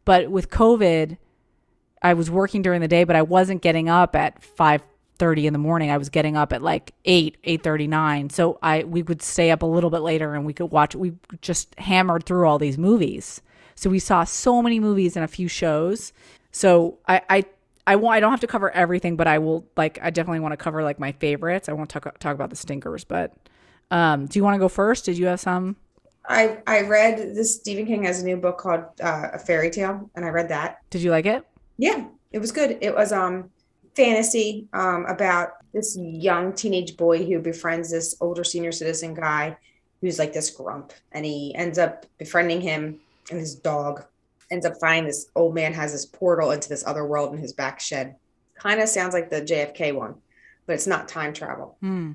[0.05, 1.19] But with COVID,
[2.03, 4.83] I was working during the day, but I wasn't getting up at five
[5.19, 5.91] thirty in the morning.
[5.91, 8.31] I was getting up at like eight, eight thirty nine.
[8.31, 10.95] So I we would stay up a little bit later and we could watch.
[10.95, 13.41] We just hammered through all these movies.
[13.75, 16.13] So we saw so many movies and a few shows.
[16.53, 17.45] So I I
[17.87, 20.53] I want I don't have to cover everything, but I will like I definitely want
[20.53, 21.69] to cover like my favorites.
[21.69, 23.35] I won't talk talk about the stinkers, but
[23.91, 25.05] um, do you want to go first?
[25.05, 25.77] Did you have some?
[26.29, 27.55] I I read this.
[27.55, 30.81] Stephen King has a new book called uh, A Fairy Tale, and I read that.
[30.91, 31.47] Did you like it?
[31.79, 32.79] Yeah, it was good.
[32.81, 33.51] It was um
[33.95, 39.57] fantasy um about this young teenage boy who befriends this older senior citizen guy
[40.01, 42.99] who's like this grump, and he ends up befriending him,
[43.31, 44.05] and his dog
[44.51, 47.53] ends up finding this old man has this portal into this other world in his
[47.53, 48.15] back shed.
[48.55, 50.15] Kind of sounds like the JFK one,
[50.67, 51.77] but it's not time travel.
[51.81, 52.13] Hmm.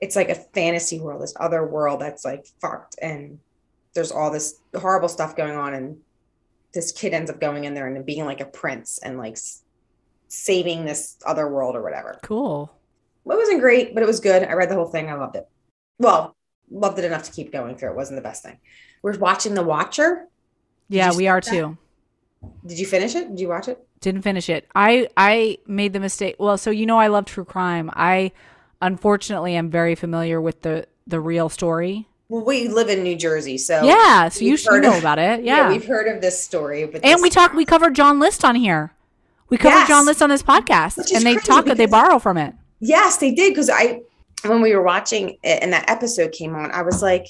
[0.00, 3.38] it's like a fantasy world, this other world that's like fucked, and
[3.94, 6.00] there's all this horrible stuff going on, and
[6.72, 9.62] this kid ends up going in there and being like a prince and like s-
[10.28, 12.18] saving this other world or whatever.
[12.22, 12.72] Cool.
[13.24, 14.42] It wasn't great, but it was good.
[14.42, 15.08] I read the whole thing.
[15.08, 15.48] I loved it.
[15.98, 16.34] Well,
[16.70, 17.90] loved it enough to keep going through.
[17.90, 18.58] It wasn't the best thing.
[19.02, 20.26] We're watching The Watcher.
[20.88, 21.50] Yeah, we are that?
[21.50, 21.78] too.
[22.66, 23.28] Did you finish it?
[23.28, 23.84] Did you watch it?
[24.00, 24.66] Didn't finish it.
[24.74, 26.36] I I made the mistake.
[26.38, 27.88] Well, so you know I love true crime.
[27.94, 28.32] I
[28.80, 32.08] unfortunately am very familiar with the the real story.
[32.32, 35.44] Well, we live in New Jersey, so yeah, so you should know of- about it.
[35.44, 35.68] yeah, Yeah.
[35.68, 36.86] we've heard of this story.
[36.86, 38.90] But and we talked we covered John List on here.
[39.50, 39.88] We covered Yes.
[39.88, 42.54] John List on this podcast and they talk they borrow from it.
[42.80, 43.50] Yes, they did.
[43.50, 44.00] Because I,
[44.46, 47.26] when we were watching it and that episode came on, I was like,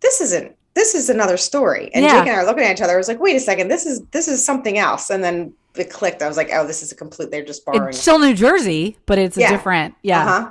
[0.00, 0.56] "This isn't.
[0.72, 2.12] This is another story." And Yeah.
[2.20, 2.94] Jake and I are looking at each other.
[2.94, 3.68] I was like, "Wait a second.
[3.68, 6.22] This is this is something else." And then it clicked.
[6.22, 7.30] I was like, "Oh, this is a complete.
[7.30, 9.94] They're just borrowing." It's still New Jersey, but it's a different.
[10.02, 10.22] Yeah.
[10.22, 10.50] Uh huh.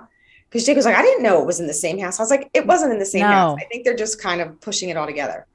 [0.49, 2.31] Because Jake was like, "I didn't know it was in the same house." I was
[2.31, 3.27] like, "It wasn't in the same No.
[3.27, 3.57] house.
[3.61, 5.45] I think they're just kind of pushing it all together."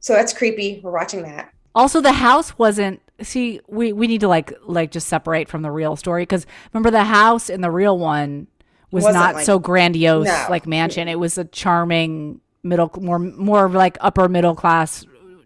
[0.00, 0.80] So that's creepy.
[0.82, 1.50] We're watching that.
[1.74, 3.00] Also, the house wasn't.
[3.22, 6.90] See, we we need to like like just separate from the real story because remember
[6.90, 8.46] the house in the real one
[8.90, 10.46] was Wasn't not like- so grandiose No.
[10.48, 11.06] like mansion.
[11.06, 15.04] It was a charming middle, more more like upper middle class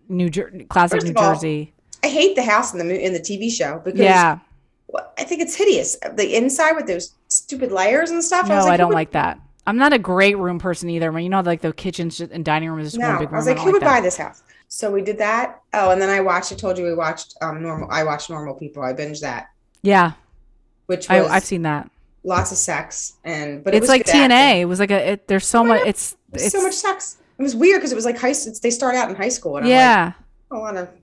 [0.08, 1.72] New Jer- classic First New all, Jersey.
[2.04, 4.38] I hate the house in the in the TV show because Yeah,
[5.18, 5.96] I think it's hideous.
[6.14, 8.48] The inside with those stupid layers and stuff.
[8.48, 9.40] no, was I don't would- like that.
[9.66, 11.08] I'm not a great room person either.
[11.08, 13.28] I mean, you know, like the kitchens and dining room is just No, one big
[13.32, 13.86] I was like, don't who would that.
[13.96, 14.42] buy this house?
[14.68, 15.62] So we did that.
[15.72, 16.52] Oh, and then I watched.
[16.52, 17.88] I told you we watched um normal.
[17.90, 18.82] I watched Normal People.
[18.82, 19.46] I binged that,
[19.82, 20.12] Yeah,
[20.86, 21.90] which I, was I've seen that.
[22.24, 24.30] lots of sex and but it It's like TNA.
[24.30, 24.60] acting.
[24.62, 25.12] It was like a.
[25.12, 25.82] It, there's so Oh, much.
[25.86, 27.16] It's it's so much sex.
[27.38, 28.30] It was weird because it was like high.
[28.30, 30.12] It's, they start out in high school, and yeah.
[30.50, 30.94] I'm like, I want to.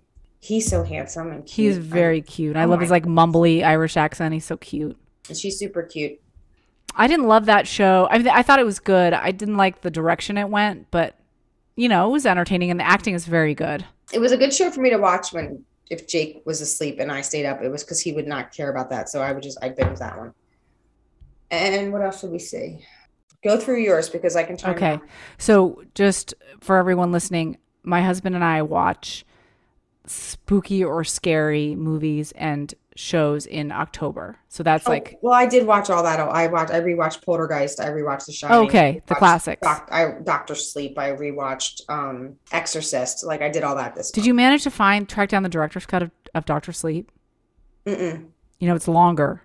[0.42, 1.76] He's so handsome and cute.
[1.76, 2.58] He's very cute.
[2.58, 4.34] I Oh love his like mumbly Irish accent.
[4.34, 4.98] He's so cute.
[5.30, 6.20] And she's super cute.
[6.96, 8.08] I didn't love that show.
[8.10, 9.14] I mean, I thought it was good.
[9.14, 11.16] I didn't like the direction it went, but
[11.76, 13.86] you know, it was entertaining and the acting is very good.
[14.12, 17.12] It was a good show for me to watch when if Jake was asleep and
[17.12, 17.62] I stayed up.
[17.62, 20.00] It was because he would not care about that, so I would just I binge
[20.00, 20.34] that one.
[21.52, 22.80] And what else did we see?
[23.44, 24.58] Go through yours because I can.
[24.64, 25.00] Okay.
[25.38, 29.26] So, just for everyone listening, my husband and I watch
[30.06, 34.38] spooky or scary movies and shows in October.
[34.50, 36.20] So that's like well, I did watch all that.
[36.20, 36.72] I watched.
[36.72, 37.80] I rewatched Poltergeist.
[37.80, 38.68] I rewatched The Shining.
[38.68, 39.62] Okay, the classics.
[39.62, 40.98] Doc, I Doctor Sleep.
[40.98, 43.24] I rewatched um Exorcist.
[43.24, 44.12] Like I did all that this.
[44.12, 47.12] Time Did you manage to find track down the director's cut of, of Doctor Sleep?
[47.86, 48.28] Mm-mm.
[48.60, 49.44] You know, it's longer.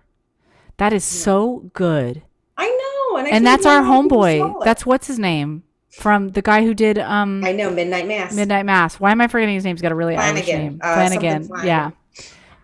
[0.77, 2.21] That is so good.
[2.55, 4.63] I know, and, I and that's our homeboy.
[4.63, 5.63] That's what's his name
[5.97, 8.33] from the guy who did um I know Midnight Mass.
[8.35, 8.99] Midnight Mass.
[8.99, 9.75] Why am I forgetting his name?
[9.75, 10.79] He's got a really Irish name.
[10.81, 11.43] Uh, Flanagan.
[11.45, 11.67] Flanagan.
[11.67, 11.91] Yeah.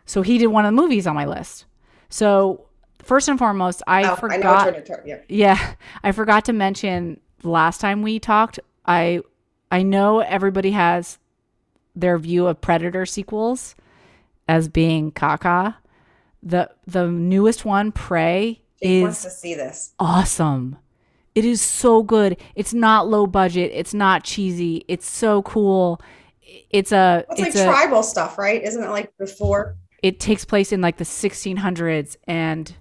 [0.06, 1.66] So he did one of the movies on my list.
[2.10, 2.66] So
[3.02, 4.74] first and foremost, I Oh, I forgot.
[4.76, 5.18] you're gonna yeah.
[5.28, 5.74] yeah,
[6.04, 8.60] I forgot to mention last time we talked.
[8.86, 9.22] I
[9.72, 11.18] I know everybody has
[11.96, 13.76] their view of Predator sequels
[14.48, 15.76] as being caca.
[16.44, 19.94] The the newest one, Prey, Jake wants is to see this.
[20.00, 20.78] awesome.
[21.36, 22.38] It is so good.
[22.56, 23.72] It's not low budget.
[23.74, 24.86] It's not cheesy.
[24.88, 26.00] It's so cool.
[26.70, 28.62] It's a It's like a tribal stuff, right?
[28.62, 29.78] Isn't it like before?
[30.04, 32.76] it takes place in like the 1600s and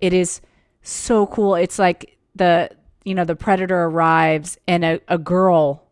[0.00, 0.42] it is
[0.82, 2.68] so cool it's like the
[3.04, 5.82] you know the predator arrives and a, a girl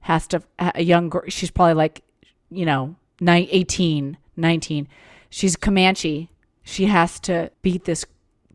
[0.00, 2.02] has to a young girl she's probably like
[2.50, 4.86] you know nine, 18 19
[5.30, 6.30] she's comanche
[6.62, 8.04] she has to beat this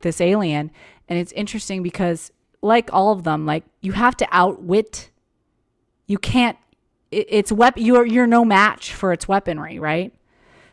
[0.02, 0.72] this alien
[1.10, 2.32] and it's interesting because
[2.62, 5.10] like all of them like you have to outwit
[6.08, 6.58] you can't
[7.12, 10.14] it, it's weapon you're you're no match for its weaponry right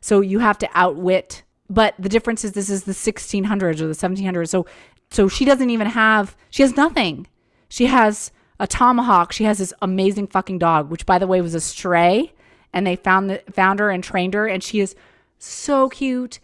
[0.03, 1.45] so you have to outwit.
[1.71, 4.49] But the difference is this is the 1600s or the 1700s.
[4.49, 4.67] So
[5.11, 7.29] so she doesn't even have she has nothing.
[7.69, 9.33] She has a tomahawk.
[9.33, 12.35] She has this amazing fucking dog, which by the way was a stray,
[12.75, 14.95] and they found the found her and trained her, and she is
[15.39, 16.41] so cute,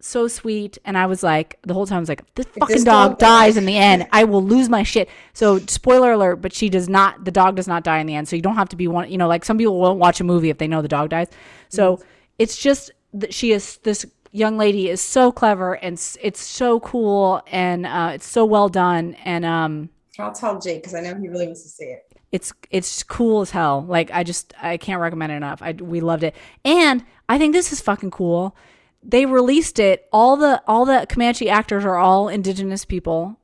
[0.00, 0.78] so sweet.
[0.84, 3.18] And I was like, the whole time I was like, this fucking this dog dog
[3.18, 4.06] dies in the end.
[4.12, 5.08] I will lose my shit.
[5.32, 7.24] So spoiler alert, but she does not.
[7.24, 8.28] The dog does not die in the end.
[8.28, 9.10] So you don't have to be one.
[9.10, 11.28] You know, like some people won't watch a movie if they know the dog dies.
[11.68, 12.00] So
[12.38, 17.42] it's just that she is this young lady is so clever and it's so cool
[17.48, 19.90] and uh, it's so well done and um
[20.20, 22.04] I'll tell Jake because I know he really wants to see it.
[22.30, 23.84] it's it's cool as hell.
[23.88, 25.62] Like I just I can't recommend it enough.
[25.62, 26.34] I we loved it,
[26.64, 28.54] and I think this is fucking cool.
[29.02, 30.06] They released it.
[30.12, 33.38] All the all the Comanche actors are all indigenous people,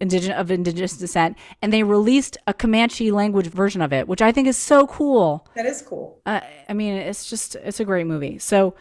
[0.00, 4.32] indigenous of indigenous descent, and they released a Comanche language version of it, which I
[4.32, 5.46] think is so cool.
[5.54, 6.20] That is cool.
[6.26, 8.38] Uh, I mean, it's just it's a great movie.
[8.38, 8.74] So,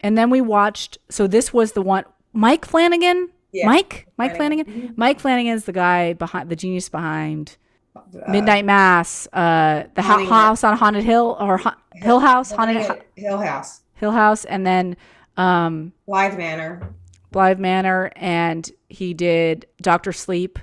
[0.00, 0.98] and then we watched.
[1.10, 2.04] So this was the one.
[2.32, 3.30] Mike Flanagan.
[3.50, 4.06] Yeah, Mike.
[4.16, 4.64] Mike Flanagan.
[4.66, 4.94] Flanagan.
[4.96, 7.56] Mike Flanagan is the guy behind the genius behind
[7.96, 12.76] Uh, Midnight Mass, uh, the ha- house on Haunted Hill or ha- Hill House, Haunted
[13.16, 14.96] Hill House, Hill House, and then
[15.38, 16.94] um, Bly Manor.
[17.30, 20.58] Bly Manor, and he did Doctor Sleep.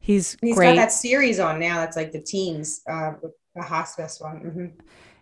[0.00, 1.76] He's, He's great, got that series on now.
[1.76, 3.12] That's like the teens, uh,
[3.54, 4.36] the hospice one.
[4.38, 4.66] hmm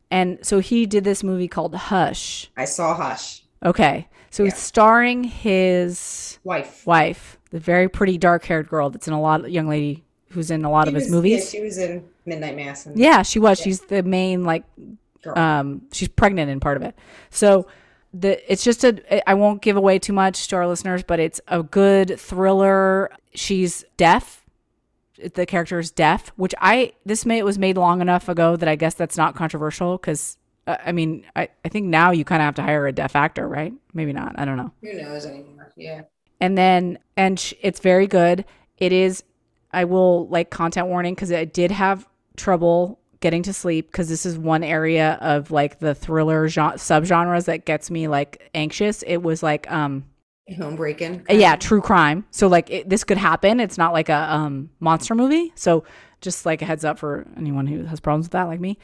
[0.09, 2.49] and so he did this movie called Hush.
[2.57, 3.43] I saw Hush.
[3.64, 4.51] Okay, so Yeah.
[4.51, 6.87] it's starring his Wife.
[6.87, 10.64] wife, the very pretty dark-haired girl that's in a lot, of, young lady who's in
[10.64, 11.53] a lot She of his was- movies.
[11.53, 12.87] Yeah, she was in Midnight Mass.
[12.87, 13.59] And Yeah, she was.
[13.59, 14.62] She's the main like
[15.22, 15.37] Girl.
[15.37, 16.95] um she's pregnant in part of it.
[17.30, 17.66] So
[18.18, 21.40] the it's just a I won't give away too much to our listeners, but it's
[21.48, 23.10] a good thriller.
[23.34, 24.44] She's deaf.
[25.34, 28.68] The character is deaf, which I this may it was made long enough ago that
[28.68, 30.36] I guess that's not controversial because
[30.66, 33.16] uh, I mean I I think now you kind of have to hire a deaf
[33.16, 33.72] actor, right?
[33.94, 34.38] Maybe not.
[34.38, 35.72] I don't know Who knows anymore?
[35.76, 36.02] Yeah.
[36.40, 38.44] and then and sh- it's very good
[38.78, 39.22] it is
[39.72, 42.06] i will like content warning because i did have
[42.36, 47.46] trouble getting to sleep because this is one area of like the thriller genre, subgenres
[47.46, 50.04] that gets me like anxious it was like um
[50.48, 51.26] Homebreaking.
[51.28, 55.16] yeah true crime so like it, this could happen it's not like a um monster
[55.16, 55.82] movie so
[56.20, 58.78] just like a heads up for anyone who has problems with that like me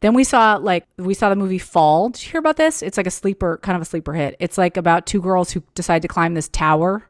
[0.00, 2.10] then we saw like we saw the movie Fall.
[2.10, 2.82] Did you hear about this?
[2.82, 4.36] It's like a sleeper, kind of a sleeper hit.
[4.38, 7.08] It's like about two girls who decide to climb this tower.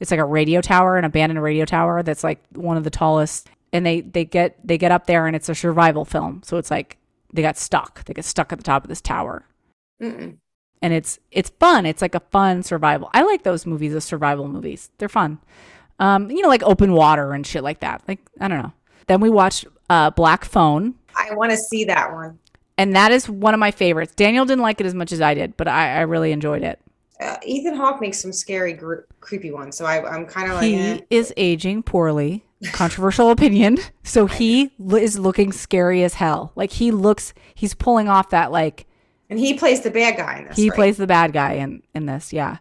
[0.00, 3.48] It's like a radio tower, an abandoned radio tower that's like one of the tallest.
[3.72, 6.42] And they they get they get up there and it's a survival film.
[6.44, 6.96] So it's like
[7.32, 8.04] they got stuck.
[8.04, 9.44] They get stuck at the top of this tower.
[10.02, 10.36] Mm-mm.
[10.80, 11.86] And it's it's fun.
[11.86, 13.10] It's like a fun survival.
[13.12, 14.90] I like those movies, the survival movies.
[14.98, 15.38] They're fun.
[15.98, 18.02] Um, you know, like open water and shit like that.
[18.08, 18.72] Like I don't know.
[19.06, 22.38] Then we watched uh, Black Phone I want to see that one.
[22.76, 24.14] and that is one of my favorites.
[24.14, 26.78] Daniel didn't like it as much as I did, but I, I really enjoyed it.
[27.20, 29.76] Uh, Ethan Hawke makes some scary, gr- creepy ones.
[29.76, 31.00] So I, I'm kind of like, he eh.
[31.10, 32.44] is aging poorly.
[32.72, 33.78] Controversial opinion.
[34.04, 36.52] So he l- is looking scary as hell.
[36.56, 38.86] Like he looks, he's pulling off that like
[39.30, 40.56] and he plays the bad guy in this.
[40.56, 40.76] he right?
[40.76, 42.32] plays the bad guy in in this.
[42.32, 42.58] Yeah,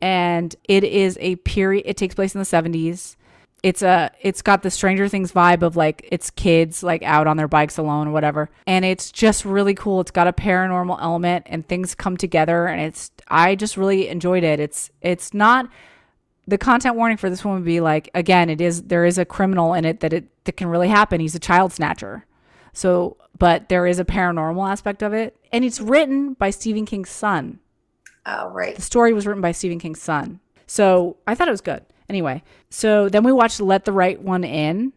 [0.00, 1.84] and it is a period.
[1.86, 3.16] It takes place in the seventies.
[3.62, 7.36] It's a it's got the Stranger Things vibe of like it's kids like out on
[7.36, 10.00] their bikes alone or whatever, and it's just really cool.
[10.00, 14.42] It's got a paranormal element and things come together, and it's I just really enjoyed
[14.42, 14.58] it.
[14.58, 15.68] It's it's not
[16.48, 19.24] the content warning for this one would be like again it is there is a
[19.24, 21.20] criminal in it that it that can really happen.
[21.20, 22.26] He's a child snatcher.
[22.72, 27.10] So, but there is a paranormal aspect of it, and it's written by Stephen King's
[27.10, 27.60] son.
[28.24, 28.74] Oh, right.
[28.76, 30.40] The story was written by Stephen King's son.
[30.66, 31.84] So I thought it was good.
[32.12, 34.92] Anyway, so then we watched Let the Right One In,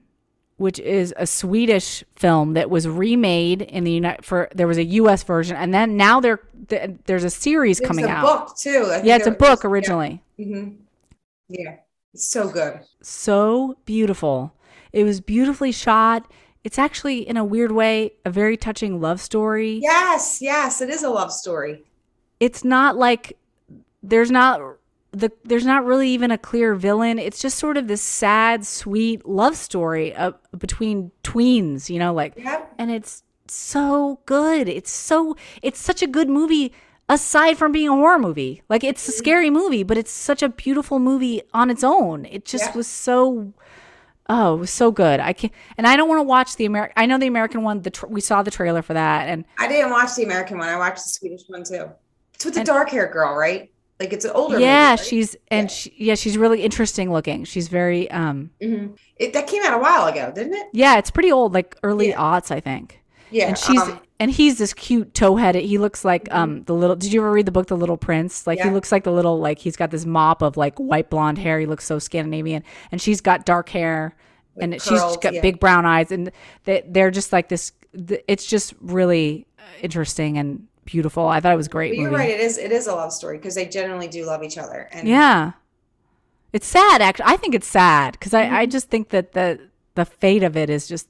[0.58, 4.84] which is a Swedish film that was remade in the United for there was a
[4.84, 5.24] U.S.
[5.24, 8.24] version, and then now there th- there's a series There's coming a out.
[8.48, 9.00] book too.
[9.06, 9.70] Yeah, it's a book yeah.
[9.70, 10.22] originally.
[10.38, 10.76] Mhm.
[11.48, 11.78] Yeah,
[12.14, 12.82] it's so good.
[13.02, 14.54] so beautiful.
[14.92, 16.30] It was beautifully shot.
[16.66, 19.80] it's actually in a weird way a very touching love story.
[19.82, 21.84] Yes, yes, it is a love story.
[22.42, 23.38] It's not like
[24.04, 24.60] there's not
[25.16, 27.20] the there's not really even a clear villain.
[27.20, 32.34] It's just sort of this sad, sweet love story uh, between tweens, you know, like
[32.38, 32.74] Yep.
[32.78, 34.68] and it's so good.
[34.68, 36.74] It's so it's such a good movie
[37.08, 38.62] aside from being a horror movie.
[38.70, 42.26] Like it's a scary movie, but it's such a beautiful movie on its own.
[42.26, 42.78] It just Yeah.
[42.78, 43.54] was so
[44.28, 45.20] oh, it was so good.
[45.20, 47.82] I can and I don't want to watch the American I know the American one
[47.82, 50.68] the tr- we saw the trailer for that and I didn't watch the American one.
[50.68, 51.90] I watched the Swedish one too.
[52.34, 53.72] It's with the dark hair girl, right?
[54.00, 54.60] Like it's an older.
[54.60, 55.08] yeah, movie, right?
[55.08, 55.74] she's and Yeah.
[55.74, 57.46] she, yeah, she's really interesting looking.
[57.46, 58.98] She's very um Mhm.
[59.18, 60.68] It, that came out a while ago, didn't it?
[60.74, 62.20] yeah, it's pretty old, like early Yeah.
[62.20, 63.02] aughts, I think.
[63.32, 63.48] Yeah.
[63.48, 67.12] and she's um, and he's this cute toe-headed he looks like um the little did
[67.12, 68.76] you ever read the book the little prince like he Mm-hmm.
[68.76, 71.66] Looks like the little like he's got this mop of like white blonde hair he
[71.66, 74.16] looks so scandinavian and she's got dark hair
[74.62, 75.42] and With she's curls, got yeah.
[75.42, 76.32] big brown eyes and
[76.66, 77.74] they, they're just like this
[78.28, 79.48] it's just really
[79.82, 82.30] interesting and beautiful i thought it was great but you're movie right.
[82.32, 82.58] It is.
[82.58, 84.88] It is a love story because they generally do love each other.
[84.92, 85.54] And yeah
[86.54, 88.56] it's sad actually i think it's sad because I, Mm-hmm.
[88.56, 89.60] I just think that the
[89.96, 91.08] the fate of it is just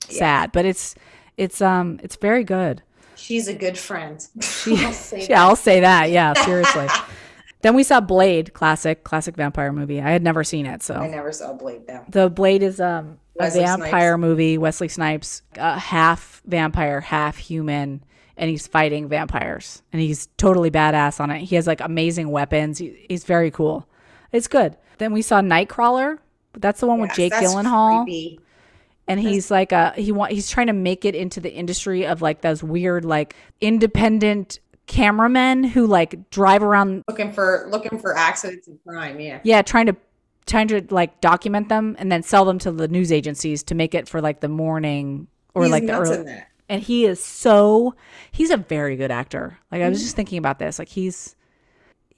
[0.00, 0.94] sad but it's
[1.36, 2.82] it's um it's very good
[3.16, 4.24] she's a good friend.
[4.42, 5.30] She- I'll yeah, that.
[5.38, 6.10] I'll say that.
[6.10, 6.86] Yeah, seriously.
[7.62, 10.00] then we saw Blade, classic, classic vampire movie.
[10.00, 12.04] I had never seen it, so I never saw Blade though.
[12.10, 14.20] the Blade is um a vampire Snipes.
[14.20, 14.58] movie.
[14.58, 18.04] Wesley Snipes, uh, half vampire, half human,
[18.36, 21.38] and he's fighting vampires, and he's totally badass on it.
[21.42, 22.78] He has like amazing weapons.
[22.78, 23.86] He, he's very cool.
[24.32, 24.76] It's good.
[24.98, 26.18] Then we saw Nightcrawler.
[26.54, 28.40] That's the one with Jake that's Gyllenhaal creepy.
[29.08, 32.22] and he's like a he want he's trying to make it into the industry of
[32.22, 38.68] like those weird like independent cameramen who like drive around Looking for looking for accidents
[38.68, 39.18] and crime.
[39.18, 39.40] Yeah.
[39.42, 39.96] yeah trying to
[40.46, 43.94] trying to like document them and then sell them to the news agencies to make
[43.94, 46.42] it for like the morning or He's like the early.
[46.68, 47.94] And he is so
[48.32, 51.36] he's a very good actor like i was just thinking about this like he's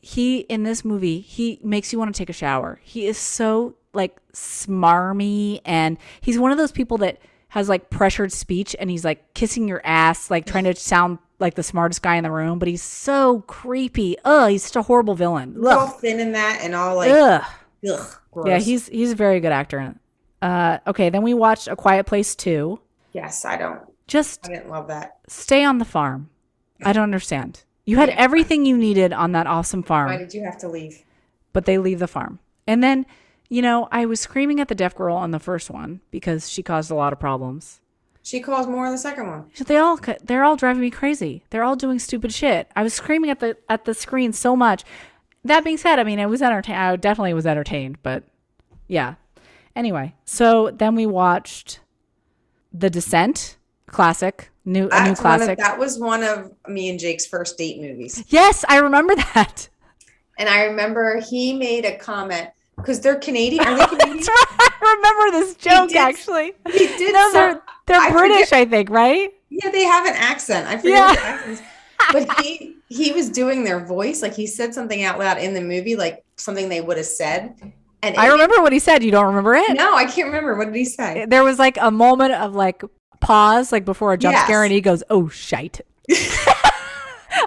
[0.01, 3.75] he in this movie he makes you want to take a shower he is so
[3.93, 7.19] like smarmy and he's one of those people that
[7.49, 11.55] has like pressured speech and he's like kissing your ass like trying to sound like
[11.55, 15.15] the smartest guy in the room but he's so creepy oh he's such a horrible
[15.15, 17.43] villain He's all thin in that and all like Ugh.
[17.91, 18.47] ugh, gross.
[18.47, 19.95] yeah he's he's a very good actor
[20.43, 22.79] uh okay then we watched a quiet place 2
[23.13, 23.45] yes.
[23.45, 23.81] I don't.
[24.07, 25.19] Just I didn't love that.
[25.29, 26.31] stay on the farm.
[26.85, 27.65] I don't understand.
[27.85, 30.09] You had everything you needed on that awesome farm.
[30.09, 31.03] Why did you have to leave?
[31.53, 32.39] but they leave the farm.
[32.67, 33.07] And then,
[33.49, 36.63] you know, I was screaming at the deaf girl on the first one because she
[36.63, 37.81] caused a lot of problems.
[38.23, 39.47] She caused more in the second one.
[39.67, 41.45] They all they're all driving me crazy.
[41.49, 42.71] They're all doing stupid shit.
[42.77, 44.85] I was screaming at the at the screen so much.
[45.45, 46.79] That being said, I mean, it was entertained.
[46.79, 48.25] I definitely was entertained, but
[48.89, 49.15] yeah.
[49.75, 51.81] Anyway, so then we watched
[52.73, 53.56] The Descent,
[53.87, 55.59] classic, new a new one of- classic.
[55.59, 58.25] that was one of me and Jake's first date movies.
[58.29, 59.69] Yes, I remember that.
[60.39, 63.67] And I remember he made a comment because they're Canadian.
[63.67, 64.17] Are they Canadian?
[64.17, 64.47] That's right.
[64.61, 66.53] I remember this joke did- actually.
[66.73, 69.33] He did No, some- they're they're I British, forget- I think, right?
[69.49, 70.67] Yeah, they have an accent.
[70.67, 71.07] I forget Yeah.
[71.07, 71.63] what their accent is.
[72.13, 75.61] But he he was doing their voice, like he said something out loud in the
[75.61, 77.55] movie, like something they would have said.
[78.03, 79.03] And I it- remember what he said.
[79.03, 79.73] You don't remember it?
[79.75, 80.55] No, I can't remember.
[80.57, 81.25] What did he say?
[81.27, 82.83] There was like a moment of like
[83.21, 84.45] pause, like before a jump Yes.
[84.45, 86.15] scare, and he goes, "Oh shite." I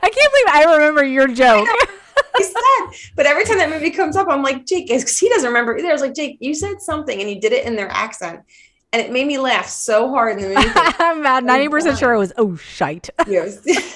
[0.02, 1.68] can't believe I remember your joke.
[2.38, 5.48] he said, but every time that movie comes up, I'm like, Jake, because he doesn't
[5.48, 5.90] remember either.
[5.90, 8.42] I was like, Jake, you said something, and you did it in their accent,
[8.94, 10.70] and it made me laugh so hard in the movie.
[11.00, 13.96] I'm about ninety percent sure it was "Oh shite." Yeah, it was-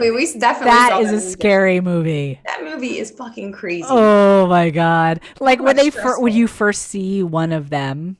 [0.00, 1.18] we definitely That saw a movie.
[1.20, 2.40] scary movie.
[2.46, 3.86] That movie is fucking crazy.
[3.88, 5.20] Oh my god!
[5.40, 8.16] Like when they fir- when you first see one of them,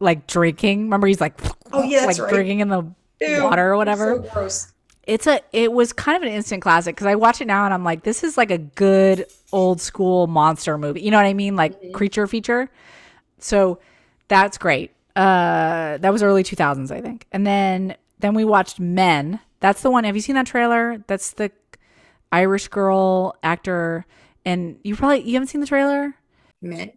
[0.00, 0.82] like drinking.
[0.84, 1.38] Remember, he's like,
[1.72, 2.28] Oh, yeah, like right.
[2.32, 2.82] drinking in the
[3.20, 4.16] Ew, water or whatever.
[4.24, 4.72] So gross.
[5.06, 7.72] it's a it was kind of an instant classic because I watch it now and
[7.74, 11.02] I'm like, this is like a good old school monster movie.
[11.02, 11.54] You know what I mean?
[11.56, 11.92] Like Mm-hmm.
[11.92, 12.68] creature feature.
[13.38, 13.78] So
[14.28, 14.92] that's great.
[15.16, 17.26] Uh, that was early 2000s, I think.
[17.32, 19.40] And then then we watched Men.
[19.60, 20.04] That's the one.
[20.04, 21.02] Have you seen that trailer?
[21.06, 21.50] That's the
[22.32, 24.06] Irish girl actor.
[24.44, 26.14] And you probably you haven't seen the trailer.
[26.62, 26.92] Men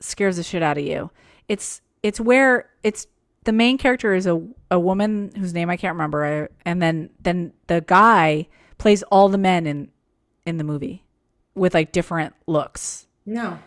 [0.00, 1.10] Scares the shit out of you.
[1.48, 3.06] It's it's where it's
[3.44, 4.40] the main character is a
[4.70, 8.48] a woman whose name I can't remember, and then then the guy
[8.78, 9.88] plays all the men in
[10.46, 11.04] in the movie
[11.54, 13.58] with like different looks, No.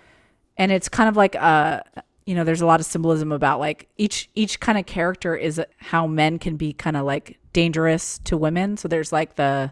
[0.57, 1.81] and it's kind of like uh
[2.25, 5.61] you know there's a lot of symbolism about like each each kind of character is
[5.77, 8.77] how men can be kind of like dangerous to women.
[8.77, 9.71] So there's like the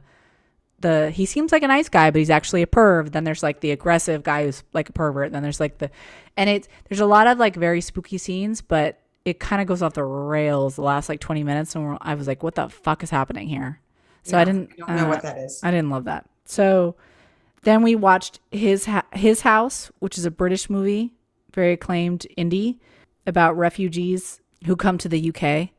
[0.82, 3.12] the he seems like a nice guy, but he's actually a perv.
[3.12, 5.32] Then there's like the aggressive guy who's like a pervert.
[5.32, 5.90] Then there's like the
[6.38, 9.82] and it there's a lot of like very spooky scenes, but it kind of goes
[9.82, 13.04] off the rails the last like 20 minutes and I was like what the fuck
[13.04, 13.80] is happening here?
[14.24, 15.62] So I didn't I know uh, what that is.
[15.64, 16.30] I didn't love that.
[16.46, 16.96] So
[17.64, 21.14] then we watched his ha- his house, which is a British movie,
[21.54, 22.80] very acclaimed indie
[23.26, 25.70] about refugees who come to the UK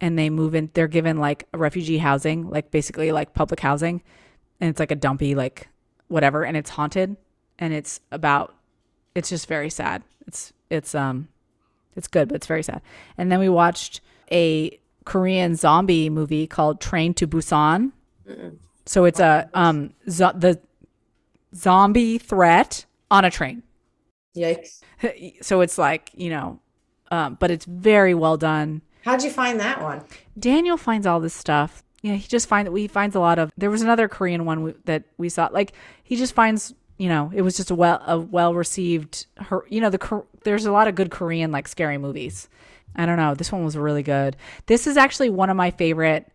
[0.00, 0.70] and they move in.
[0.74, 4.02] They're given like refugee housing, like basically like public housing,
[4.60, 5.68] and it's like a dumpy like
[6.08, 7.16] whatever, and it's haunted,
[7.58, 8.54] and it's about.
[9.14, 10.02] It's just very sad.
[10.26, 11.28] It's it's um,
[11.96, 12.80] it's good, but it's very sad.
[13.18, 14.00] And then we watched
[14.30, 17.92] a Korean zombie movie called Train to Busan.
[18.86, 20.60] So it's a um zo- the
[21.54, 23.62] zombie threat on a train.
[24.36, 24.82] Yikes.
[25.42, 26.60] So it's like you know,
[27.10, 28.82] um, but it's very well done.
[29.04, 30.02] How'd you find that one?
[30.38, 31.82] Daniel finds all this stuff.
[32.02, 33.52] Yeah, he just finds we finds a lot of.
[33.56, 35.48] There was another Korean one we, that we saw.
[35.52, 35.72] Like
[36.02, 39.26] he just finds, you know, it was just a well a well received.
[39.36, 42.48] Her, you know, the there's a lot of good Korean like scary movies.
[42.96, 43.34] I don't know.
[43.34, 44.36] This one was really good.
[44.66, 46.26] This is actually one of my favorite.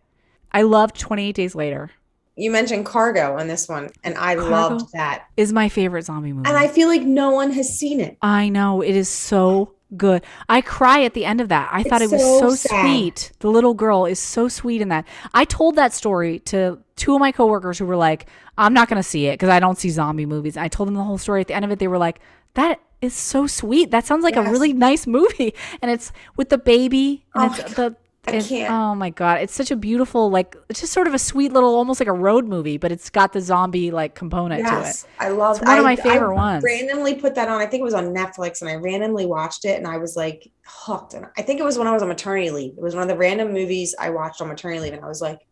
[0.52, 1.90] I loved 28 Days Later.
[2.36, 4.50] You mentioned Cargo on this one, and I Cargo?
[4.50, 5.26] loved that.
[5.36, 6.48] Is my favorite zombie movie.
[6.48, 8.18] And I feel like no one has seen it.
[8.20, 10.22] I know it is so good.
[10.48, 11.68] I cry at the end of that.
[11.72, 13.32] I thought it It's was so sweet.
[13.40, 15.06] The little girl is so sweet in that.
[15.34, 18.26] I told that story to two of my coworkers who were like,
[18.56, 20.94] "I'm not going to see it because I don't see zombie movies." I told them
[20.94, 21.40] the whole story.
[21.42, 22.20] At the end of it, they were like,
[22.54, 23.90] "That is so sweet.
[23.90, 27.74] That sounds like a really nice movie." And it's with the baby and Oh it's
[27.74, 27.96] the
[28.26, 28.72] I it's- can't.
[28.72, 31.74] Oh my god, it's such a beautiful like it's just sort of a sweet little
[31.74, 34.80] almost like a road movie, but it's got the zombie like component to it.
[34.80, 35.56] Yes, I love.
[35.58, 36.64] It's one of my favorite I ones.
[36.64, 37.60] Randomly put that on.
[37.60, 40.50] I think it was on Netflix, and I randomly watched it, and I was like
[40.64, 41.14] hooked.
[41.14, 42.72] And I think it was when I was on maternity leave.
[42.72, 45.20] It was one of the random movies I watched on maternity leave, and I was
[45.20, 45.46] like,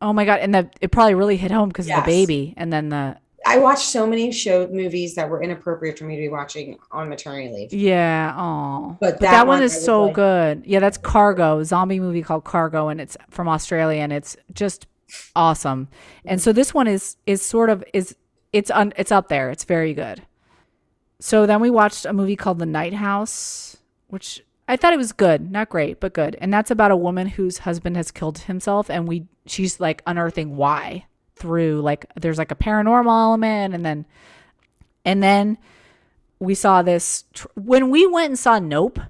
[0.00, 2.72] Oh my god, and the it probably really hit home because of the baby, and
[2.72, 3.16] then the
[3.46, 7.08] I watched so many show movies that were inappropriate for me to be watching on
[7.08, 7.72] maternity leave.
[7.72, 8.96] Yeah, oh.
[9.00, 10.62] But that, that one one is so like- good.
[10.66, 14.86] Yeah, that's Cargo, zombie movie called Cargo, and it's from Australia, and it's just
[15.36, 15.88] awesome.
[16.24, 18.16] And so this one is is sort of is
[18.52, 19.50] it's un, it's up there.
[19.50, 20.22] It's very good.
[21.20, 23.78] So then we watched a movie called The Night House,
[24.08, 26.36] which I thought it was good, not great, but good.
[26.40, 30.56] And that's about a woman whose husband has killed himself, and we she's like unearthing
[30.56, 31.06] why
[31.36, 34.06] through like there's like a paranormal element, and then
[35.04, 35.58] and then
[36.38, 39.00] we saw this tr- when we went and saw Nope.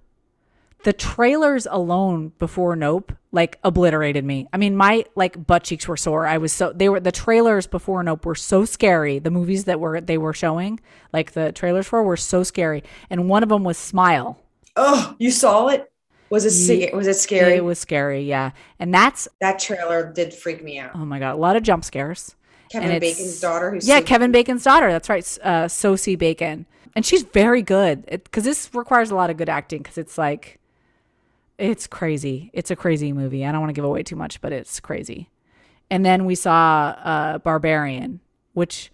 [0.85, 4.47] The trailers alone before Nope like obliterated me.
[4.53, 6.27] I mean, my like butt cheeks were sore.
[6.27, 9.19] I was so they were the trailers before Nope were so scary.
[9.19, 10.81] The movies that were they were showing,
[11.13, 12.85] like the trailers for, were so scary.
[13.11, 14.39] And one of them was Smile.
[14.77, 15.91] Oh, you saw it?
[16.35, 17.55] Was it was it scary?
[17.55, 18.51] It was scary, yeah.
[18.81, 20.91] And that's that trailer did freak me out.
[20.95, 22.35] oh my god, a lot of jump scares.
[22.71, 24.91] Kevin Bacon's daughter, who's yeah, Kevin Bacon's daughter.
[24.91, 26.67] That's right, uh, Sosie Bacon,
[26.97, 30.59] and she's very good because this requires a lot of good acting because it's like,
[31.57, 32.51] it's crazy.
[32.53, 33.47] It's a crazy movie.
[33.47, 35.31] I don't want to give away too much, but it's crazy.
[35.89, 38.19] And then we saw uh, Barbarian,
[38.55, 38.91] which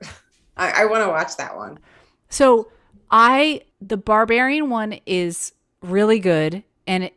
[0.56, 1.80] I, I want to watch that one.
[2.28, 2.68] so
[3.10, 7.14] I the Barbarian one is really good, and it,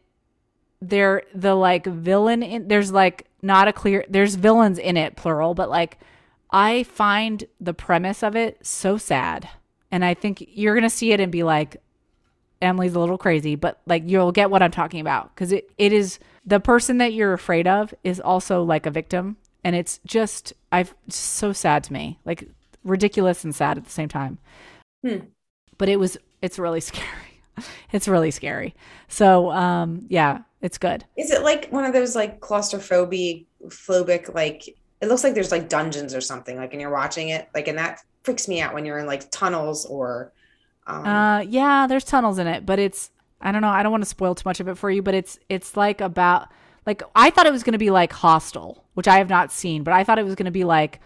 [0.82, 5.53] they're the like villain in there's like not a clear there's villains in it plural,
[5.53, 5.97] but like
[6.51, 9.49] I find the premise of it so sad,
[9.91, 11.82] and I think you're gonna see it and be like,
[12.61, 15.91] Emily's a little crazy, but like you'll get what I'm talking about because it, it
[15.91, 20.53] is the person that you're afraid of is also like a victim, and it's just
[20.72, 22.47] I've it's so sad to me, like
[22.84, 24.38] ridiculous and sad at the same time.
[25.05, 25.26] Hmm.
[25.78, 27.26] But it was it's really scary.
[27.91, 28.76] it's really scary.
[29.08, 31.05] So um yeah, it's good.
[31.18, 35.70] Is it like one of those like claustrophobic, phobic, like it looks like there's like
[35.70, 38.86] dungeons or something, like and you're watching it, like and that freaks me out when
[38.86, 40.34] you're in like tunnels or
[40.88, 44.03] um, Uh yeah, there's tunnels in it, but it's I don't know, I don't want
[44.03, 46.47] to spoil too much of it for you, but it's it's like about
[46.86, 49.84] like I thought it was going to be like Hostel, which I have not seen,
[49.84, 50.99] but I thought it was going to be like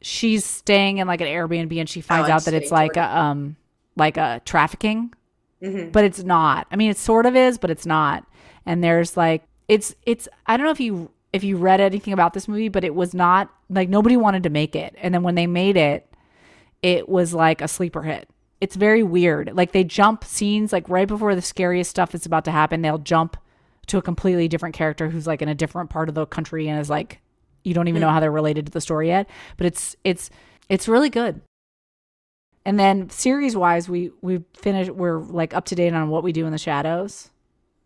[0.00, 3.18] she's staying in like an Airbnb and she finds I'm out that it's like a
[3.18, 3.56] um
[3.96, 5.12] like a trafficking
[5.62, 5.92] mhm.
[5.92, 6.66] but it's not.
[6.70, 8.24] I mean, it sort of is, but it's not.
[8.66, 12.32] And there's like it's it's I don't know if you if you read anything about
[12.34, 14.94] this movie, but it was not like nobody wanted to make it.
[14.98, 16.10] And then when they made it,
[16.82, 18.28] it was like a sleeper hit.
[18.60, 19.52] It's very weird.
[19.54, 22.98] Like they jump scenes like right before the scariest stuff is about to happen, they'll
[22.98, 23.36] jump
[23.86, 26.80] to a completely different character who's like in a different part of the country and
[26.80, 27.20] is like
[27.64, 30.30] you don't even know how they're related to the story yet, but it's it's
[30.68, 31.40] it's really good.
[32.68, 34.90] And then series wise, we we finished.
[34.90, 37.30] We're like up to date on what we do in the shadows,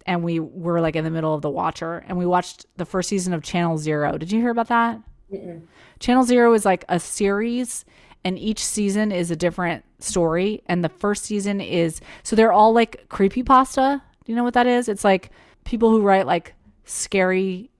[0.07, 3.09] and we were like in the middle of the Watcher, and we watched the first
[3.09, 4.18] season of Channel Zero.
[4.18, 5.01] Did you hear about that?
[5.33, 5.62] Mm-mm.
[6.01, 7.85] Channel Zero is like a series,
[8.24, 10.64] and each season is a different story.
[10.66, 14.03] And the first season is so they're all like creepy pasta.
[14.24, 14.89] Do you know what that is?
[14.89, 15.30] It's like
[15.62, 16.55] people who write like
[16.87, 17.70] scary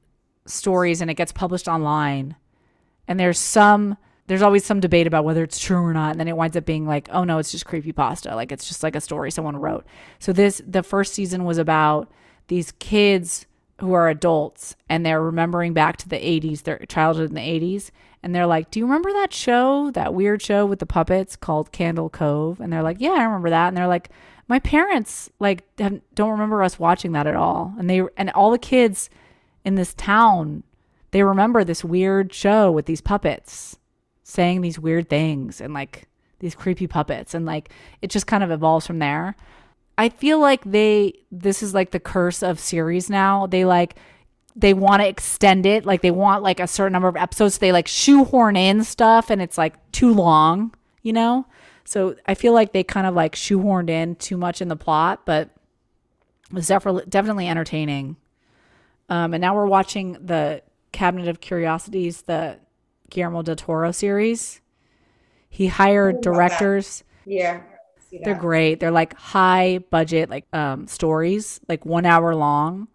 [0.47, 2.37] stories and it gets published online.
[3.09, 3.97] And there's some
[4.33, 6.13] there's always some debate about whether it's true or not.
[6.13, 8.35] And then it winds up being like, oh no, it's just creepy pasta.
[8.35, 9.85] Like it's just like a story someone wrote.
[10.21, 12.11] So this the first season was about
[12.47, 13.45] these kids
[13.81, 17.91] who are adults and they're remembering back to the 80s, their childhood in the 80s.
[18.23, 21.71] And they're like, Do you remember that show, that weird show with the puppets called
[21.71, 22.59] Candle Cove?
[22.59, 23.69] And they're like, Yeah, I remember that.
[23.69, 24.09] And they're like,
[24.49, 27.75] My parents like don't remember us watching that at all.
[27.79, 29.11] And they and all the kids
[29.63, 30.63] in this town,
[31.11, 33.77] they remember this weird show with these puppets
[34.23, 36.09] saying these weird things and like
[36.39, 37.35] these creepy puppets.
[37.35, 37.71] And like
[38.01, 39.37] it just kind of evolves from there.
[39.99, 43.47] I feel like they this is like the curse of series now.
[43.47, 43.97] They like
[44.55, 47.59] they want to extend it, like they want like a certain number of episodes.
[47.59, 51.47] They like shoehorn in stuff and it's like too long, you know?
[51.85, 55.23] So I feel like they kind of like shoehorned in too much in the plot,
[55.25, 55.51] but
[56.51, 58.17] it was definitely entertaining.
[59.09, 60.63] Um, and now we're watching the
[60.93, 62.59] Cabinet of Curiosities, the
[63.13, 64.61] Guillermo del Toro series.
[65.49, 66.33] He hired about that.
[66.33, 67.05] directors.
[67.25, 67.61] Yeah.
[68.25, 68.79] They're great.
[68.81, 72.89] They're like high budget, like um stories, like one hour long,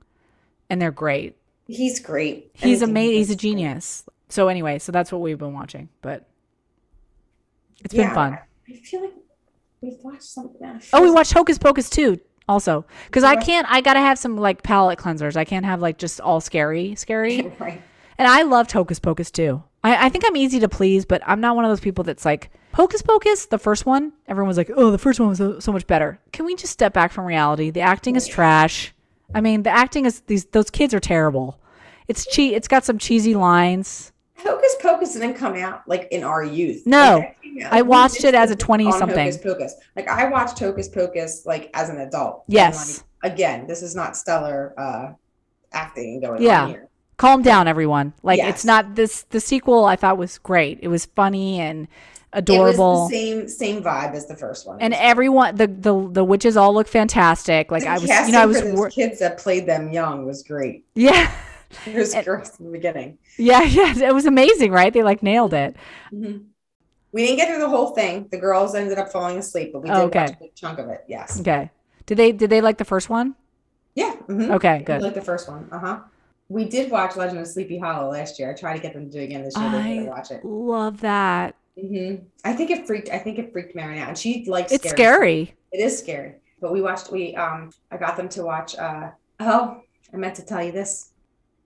[0.69, 1.35] and they're great.
[1.67, 2.51] He's great.
[2.53, 3.15] He's amazing.
[3.17, 4.05] He's a genius.
[4.29, 6.27] So anyway, so that's what we've been watching, but
[7.83, 8.37] it's Yeah, been fun.
[8.69, 9.13] I feel like
[9.81, 10.81] we've watched something.
[10.93, 13.65] Oh, we watched Hocus Pocus too, also, because I can't.
[13.69, 15.35] I gotta have some like palate cleansers.
[15.35, 17.41] I can't have like just all scary, scary.
[17.59, 17.81] right.
[18.19, 19.63] And I loved Hocus Pocus too.
[19.83, 22.25] I, I think I'm easy to please, but I'm not one of those people that's
[22.25, 24.13] like Hocus Pocus, the first one.
[24.27, 26.73] Everyone was like, "Oh, the first one was so, so much better." Can we just
[26.73, 27.69] step back from reality?
[27.69, 28.93] The acting is trash.
[29.33, 31.59] I mean, the acting is these those kids are terrible.
[32.07, 34.11] It's che- It's got some cheesy lines.
[34.37, 36.83] Hocus Pocus didn't come out like in our youth.
[36.85, 37.17] No.
[37.17, 37.37] Like,
[37.71, 39.17] I watched it as a twenty something.
[39.17, 39.73] Hocus Pocus.
[39.95, 42.43] Like I watched Hocus Pocus like as an adult.
[42.47, 43.03] Yes.
[43.23, 45.13] like, again, this is not stellar uh
[45.73, 46.63] acting going Yeah.
[46.63, 46.86] on here.
[47.17, 48.13] Calm down, everyone.
[48.23, 48.49] Like Yes.
[48.55, 49.23] it's not this.
[49.29, 50.79] The sequel I thought was great.
[50.81, 51.89] It was funny and It
[52.33, 53.01] adorable.
[53.03, 54.79] was the same same vibe as the first one.
[54.81, 57.71] and everyone, the the the witches all look fantastic.
[57.71, 60.43] Like The I was, you know, I was, wor- kids that played them young was
[60.43, 60.85] great.
[60.93, 61.31] yeah,
[61.87, 63.17] It was And- gross in the beginning.
[63.37, 63.97] yeah, yeah.
[63.97, 64.93] It was amazing, right?
[64.93, 65.75] They like nailed it.
[66.13, 66.43] Mhm.
[67.13, 68.27] We didn't get through the whole thing.
[68.29, 70.19] The girls ended up falling asleep, but we did Oh, okay.
[70.19, 71.03] watch a big chunk of it.
[71.07, 71.39] Yes.
[71.39, 71.71] Okay.
[72.05, 73.33] Did they did they like the first one?
[73.95, 74.13] Yeah.
[74.27, 74.51] mhm.
[74.51, 75.01] Okay, good.
[75.01, 75.67] Like the first one.
[75.71, 75.99] Uh huh.
[76.49, 78.51] We did watch Legend of Sleepy Hollow last year.
[78.51, 79.67] I tried to get them to do it again this year.
[79.67, 80.43] I watch it.
[80.45, 81.55] love that.
[81.79, 83.09] hmm I think it freaked.
[83.09, 84.71] I think it freaked Mary out, and she likes.
[84.71, 85.53] It's scary scary.
[85.73, 86.35] It is scary.
[86.61, 87.11] But we watched.
[87.11, 87.71] We um.
[87.91, 88.75] I got them to watch.
[88.77, 89.11] Uh.
[89.39, 89.81] Oh,
[90.13, 91.11] I meant to tell you this.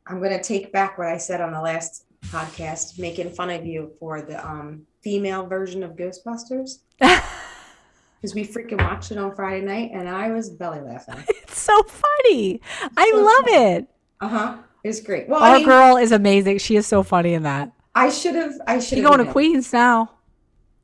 [0.08, 3.92] I'm gonna take back what I said on the last podcast, making fun of you
[4.00, 9.92] for the um female version of Ghostbusters because we freaking watched it on Friday night,
[9.94, 11.24] and I was belly laughing.
[11.28, 12.62] it's so funny.
[12.98, 13.76] I So love funny.
[13.76, 13.88] it.
[14.22, 14.58] Uh huh.
[14.84, 15.28] It was great.
[15.28, 16.58] Well, I Our mean, girl is amazing.
[16.60, 17.72] She is so funny in that.
[17.94, 18.54] I should have.
[18.68, 20.12] I should have going to Queens now.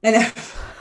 [0.04, 0.30] I know.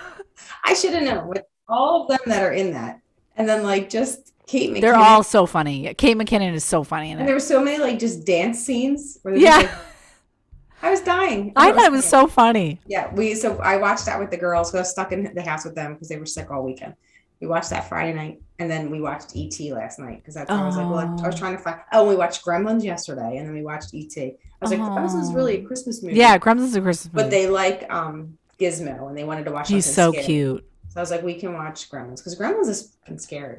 [0.65, 3.01] I should have known with all of them that are in that,
[3.37, 4.81] and then like just Kate McKinnon.
[4.81, 5.95] They're all so funny.
[5.95, 9.19] Kate McKinnon is so funny in And there were so many like just dance scenes.
[9.23, 9.57] Where Yeah.
[9.59, 9.71] like-
[10.83, 11.53] I was dying.
[11.57, 12.81] I thought it was so funny.
[12.87, 14.71] Yeah, we so I watched that with the girls.
[14.71, 16.95] who I was stuck in the house with them because they were sick all weekend.
[17.41, 20.65] We watched that Friday night, and then we watched ET last night because that's I
[20.65, 21.39] was like, well, I was Oh.
[21.39, 21.79] trying to find.
[21.93, 24.17] Oh, we watched Gremlins yesterday, and then we watched ET.
[24.19, 26.17] I was like, oh, this is really a Christmas movie.
[26.17, 27.25] Yeah, Gremlins is a Christmas movie.
[27.25, 29.69] but they like um Gizmo, and they wanted to watch.
[29.69, 30.25] He's so scary.
[30.25, 30.71] cute.
[30.89, 33.59] So I was like, we can watch Gremlins because Gremlins is scary.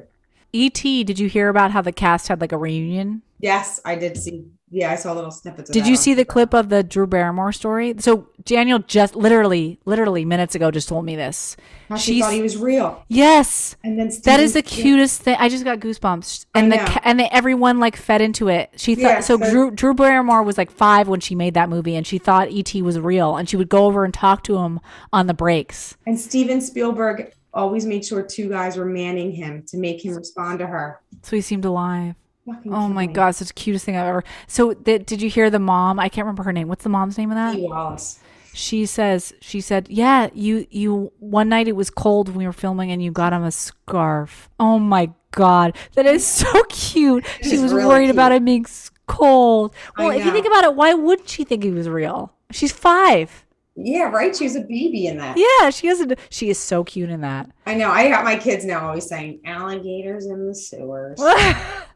[0.52, 3.22] E.T., did you hear about how the cast had like a reunion?
[3.38, 4.46] Yes, I did see.
[4.70, 5.70] Yeah, I saw little snippets.
[5.70, 7.94] Of Did you see the clip of the Drew Barrymore story?
[7.98, 11.56] So Daniel just literally, literally minutes ago just told me this.
[11.88, 15.36] How she she's- thought he was real, Yes, and then that is the cutest thing.
[15.38, 18.70] I just got goosebumps, and the and they, everyone like fed into it.
[18.76, 19.38] She thought Yeah, so.
[19.38, 22.50] so- Drew Drew Barrymore was like five when she made that movie, and she thought
[22.50, 22.82] E.T.
[22.82, 24.80] was real, and she would go over and talk to him
[25.14, 25.96] on the breaks.
[26.06, 30.58] And Steven Spielberg always made sure two guys were manning him to make him respond
[30.58, 31.00] to her.
[31.22, 32.14] So he seemed alive.
[32.54, 34.24] Fucking Oh my god, such the cutest thing I've ever.
[34.46, 35.98] So th- did you hear the mom?
[36.00, 36.68] I can't remember her name.
[36.68, 37.58] What's the mom's name of that?
[37.58, 38.20] Wallace.
[38.54, 42.52] she says she said yeah you you one night it was cold when we were
[42.52, 47.58] filming and you got him a scarf oh my god that is so cute she
[47.58, 48.42] was really worried about cute.
[48.42, 48.66] it being
[49.06, 52.72] cold well if you think about it why wouldn't she think he was real she's
[52.72, 53.44] five
[53.80, 54.34] Yeah, right.
[54.34, 55.36] She was a baby in that.
[55.38, 57.90] yeah she doesn't she is so cute in that I know.
[57.90, 61.20] I got my kids now always saying alligators in the sewers.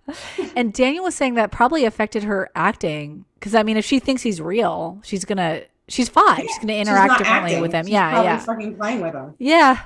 [0.56, 4.22] And Daniel was saying that probably affected her acting because I mean, if she thinks
[4.22, 5.62] he's real, she's gonna.
[5.88, 6.40] She's five.
[6.40, 7.62] She's gonna interact not differently acting.
[7.62, 7.84] with him.
[7.86, 9.34] She's yeah, probably yeah, fucking playing with him.
[9.38, 9.82] yeah.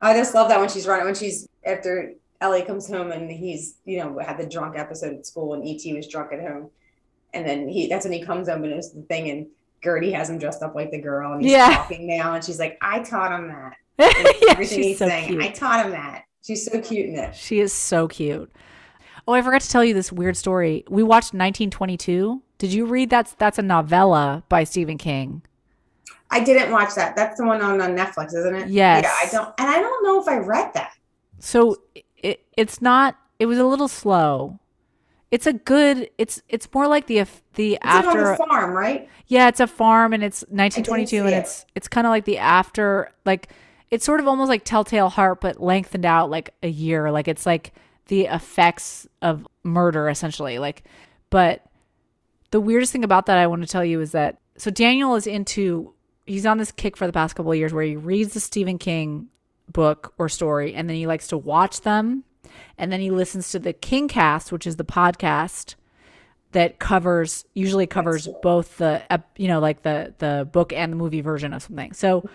[0.00, 3.76] I just love that when she's running when she's after Ellie comes home and he's
[3.84, 6.70] you know had the drunk episode at school and ET was drunk at home,
[7.32, 9.46] and then he that's when he comes home and it's the thing and
[9.82, 11.74] Gertie has him dressed up like the girl and he's Yeah.
[11.76, 15.38] talking now and she's like I taught him that yeah, everything she's he's so saying
[15.40, 15.54] I cute.
[15.54, 17.34] taught him that she's so cute in it.
[17.34, 18.50] She is so cute.
[19.28, 20.84] Oh, I forgot to tell you this weird story.
[20.88, 22.42] We watched 1922.
[22.58, 25.42] Did you read that's that's a novella by Stephen King?
[26.30, 27.14] I didn't watch that.
[27.14, 28.68] That's the one on, on Netflix, isn't it?
[28.68, 29.04] Yes.
[29.04, 30.92] Yeah, I don't and I don't know if I read that.
[31.38, 31.76] So
[32.16, 33.16] it, it's not.
[33.38, 34.58] It was a little slow.
[35.32, 36.10] It's a good.
[36.18, 38.36] It's it's more like the the It's after.
[38.36, 39.08] farm, right?
[39.28, 41.32] Yeah, it's a farm and it's 1922 see and it.
[41.38, 43.48] it's it's kind of like the after like
[43.90, 47.10] it's sort of almost like Telltale Heart but lengthened out like a year.
[47.10, 47.72] Like it's like
[48.08, 50.58] the effects of murder essentially.
[50.58, 50.84] Like
[51.30, 51.64] but
[52.50, 55.26] the weirdest thing about that I want to tell you is that so Daniel is
[55.26, 55.94] into
[56.26, 58.76] he's on this kick for the past couple of years where he reads the Stephen
[58.76, 59.28] King
[59.72, 62.24] book or story and then he likes to watch them
[62.78, 65.74] and then he listens to the Kingcast, which is the podcast
[66.52, 69.02] that covers usually covers both the
[69.36, 71.92] you know like the the book and the movie version of something.
[71.92, 72.28] So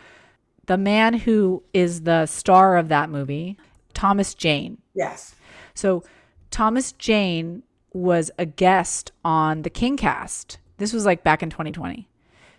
[0.66, 3.58] the man who is the star of that movie,
[3.94, 4.80] Thomas Jane.
[4.94, 5.36] Yes.
[5.74, 6.04] So
[6.52, 7.64] Thomas Jane
[7.94, 10.58] was a guest on the Kingcast.
[10.78, 12.08] This was like back in 2020.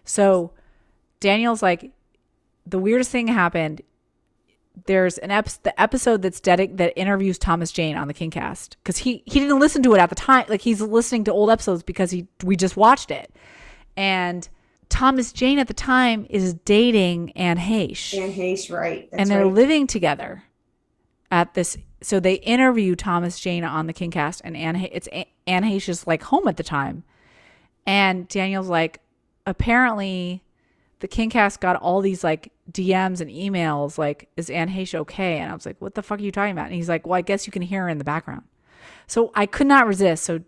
[0.05, 0.53] So
[1.21, 1.93] Daniel's like
[2.67, 3.83] the weirdest thing happened.
[4.87, 8.99] There's an ep- the episode that's dedic- that interviews Thomas Jane on the Kingcast because
[8.99, 10.47] he he didn't listen to it at the time.
[10.49, 13.35] Like he's listening to old episodes because he we just watched it,
[13.97, 14.49] and
[14.89, 19.09] Thomas Jane at the time is dating Anne Heche Anne Heche, right.
[19.11, 19.55] That's and they're right.
[19.55, 20.45] living together
[21.31, 21.77] at this.
[22.01, 26.07] So they interview Thomas Jane on the Kingcast, and Anne, H- it's A- Anne Heche's
[26.07, 27.03] like home at the time,
[27.87, 29.01] and Daniel's like,
[29.47, 30.43] apparently,
[31.01, 35.39] the Kingcast got all these like DMs and emails like, is Anne Heche okay?
[35.39, 36.67] And I was like, what the fuck are you talking about?
[36.67, 38.43] And he's like, well, I guess you can hear her in the background.
[39.07, 40.25] So I could not resist.
[40.25, 40.41] So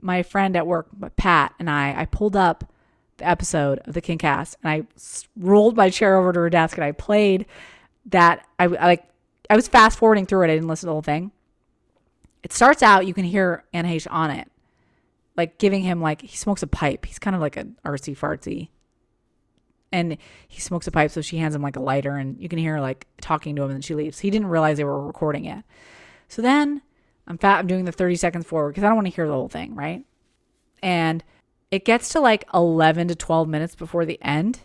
[0.00, 2.72] my friend at work, Pat, and I, I pulled up
[3.18, 4.86] the episode of the Kingcast and I
[5.36, 7.46] rolled my chair over to her desk and I played
[8.06, 8.46] that.
[8.58, 9.04] I, I like,
[9.48, 10.50] I was fast forwarding through it.
[10.50, 11.30] I didn't listen to the whole thing.
[12.42, 14.50] It starts out, you can hear Anne Heche on it,
[15.36, 17.06] like giving him like he smokes a pipe.
[17.06, 18.68] He's kind of like an artsy fartsy,
[19.94, 20.18] and
[20.48, 21.12] he smokes a pipe.
[21.12, 23.62] So she hands him like a lighter, and you can hear her like talking to
[23.62, 24.18] him, and then she leaves.
[24.18, 25.64] He didn't realize they were recording it.
[26.28, 26.82] So then
[27.28, 27.60] I'm fat.
[27.60, 29.74] I'm doing the 30 seconds forward because I don't want to hear the whole thing,
[29.76, 30.04] right?
[30.82, 31.22] And
[31.70, 34.60] it gets to like 11 to 12 minutes before the end,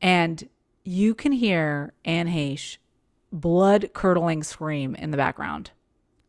[0.00, 0.48] and
[0.84, 2.78] you can hear Anne Heche
[3.32, 5.72] blood curdling scream in the background.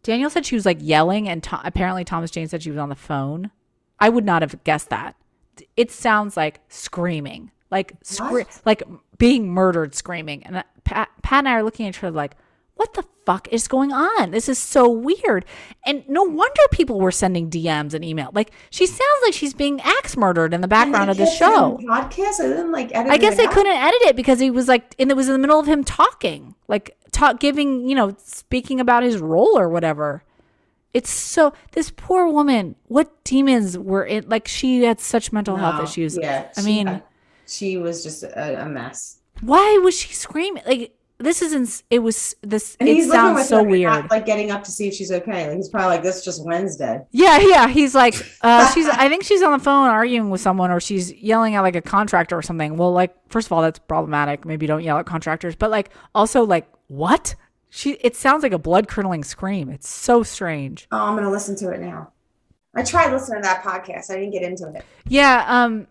[0.03, 2.89] Daniel said she was like yelling, and to- apparently Thomas Jane said she was on
[2.89, 3.51] the phone.
[3.99, 5.15] I would not have guessed that.
[5.77, 8.83] It sounds like screaming, like scre- like
[9.17, 10.43] being murdered, screaming.
[10.43, 12.35] And uh, Pat, Pat and I are looking at each other like,
[12.75, 14.31] "What the fuck is going on?
[14.31, 15.45] This is so weird."
[15.85, 18.29] And no wonder people were sending DMs and email.
[18.33, 21.43] Like she sounds like she's being axe murdered in the background of the kept it
[21.45, 21.79] in show.
[21.87, 22.39] Podcast.
[22.43, 25.09] I didn't like edit I guess they couldn't edit it because he was like, and
[25.09, 29.03] it was in the middle of him talking, like talk, giving, you know, speaking about
[29.03, 30.23] his role or whatever.
[30.93, 32.75] It's so this poor woman.
[32.87, 34.27] What demons were in?
[34.27, 36.17] Like she had such mental health issues.
[36.21, 36.49] Yeah.
[36.57, 37.03] I mean, had-
[37.51, 39.19] she was just a, a mess.
[39.41, 40.63] why was she screaming?
[40.65, 41.83] Like this isn't.
[41.89, 42.75] It was this.
[42.79, 43.91] And it sounds so weird.
[43.91, 45.47] not, like getting up to see if she's okay.
[45.47, 47.67] Like he's probably like, "This is just Wednesday." Yeah, yeah.
[47.67, 48.87] He's like, uh, she's.
[48.87, 51.81] I think she's on the phone arguing with someone, or she's yelling at like a
[51.81, 52.77] contractor or something.
[52.77, 54.45] Well, like, first of all, that's problematic.
[54.45, 55.55] Maybe don't yell at contractors.
[55.55, 57.35] But like, also, like, what?
[57.69, 57.91] She.
[58.01, 59.69] It sounds like a blood curdling scream.
[59.69, 60.87] It's so strange.
[60.91, 62.11] Oh, I'm gonna listen to it now.
[62.73, 64.09] I tried listening to that podcast.
[64.09, 64.83] I didn't get into it.
[65.07, 65.45] Yeah.
[65.47, 65.87] Um,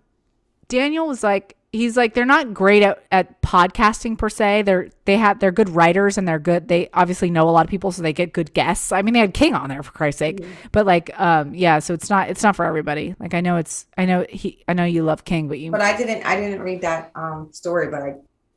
[0.71, 4.63] Daniel was like, he's like, they're not great at, at podcasting per se.
[4.63, 6.69] They're they have they're good writers and they're good.
[6.69, 8.91] They obviously know a lot of people, so they get good guests.
[8.93, 10.43] I mean, they had King on there for Christ's sake.
[10.73, 11.79] But like, um, yeah.
[11.81, 13.15] So it's not it's not for everybody.
[13.21, 15.83] Like, I know it's I know he I know you love King, but you But
[15.83, 16.25] I didn't.
[16.25, 17.89] I didn't read that um story.
[17.91, 18.15] But I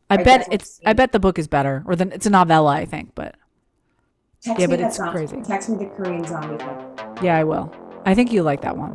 [0.10, 0.80] I, I bet it's.
[0.86, 3.16] I bet the book is better, or then it's a novella, I think.
[3.16, 3.36] But
[4.42, 5.42] text Yeah, but it's zombie- crazy.
[5.42, 6.78] Text me the Korean zombie thing.
[7.24, 7.74] yeah, I will.
[8.06, 8.94] I think you like that one.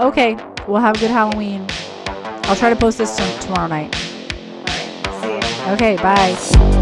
[0.00, 0.36] Okay,
[0.66, 1.66] well, have a good Halloween.
[2.48, 3.14] I'll try to post this
[3.44, 3.94] tomorrow night.
[3.94, 5.22] All right.
[5.22, 5.72] See ya.
[5.74, 6.77] Okay, bye.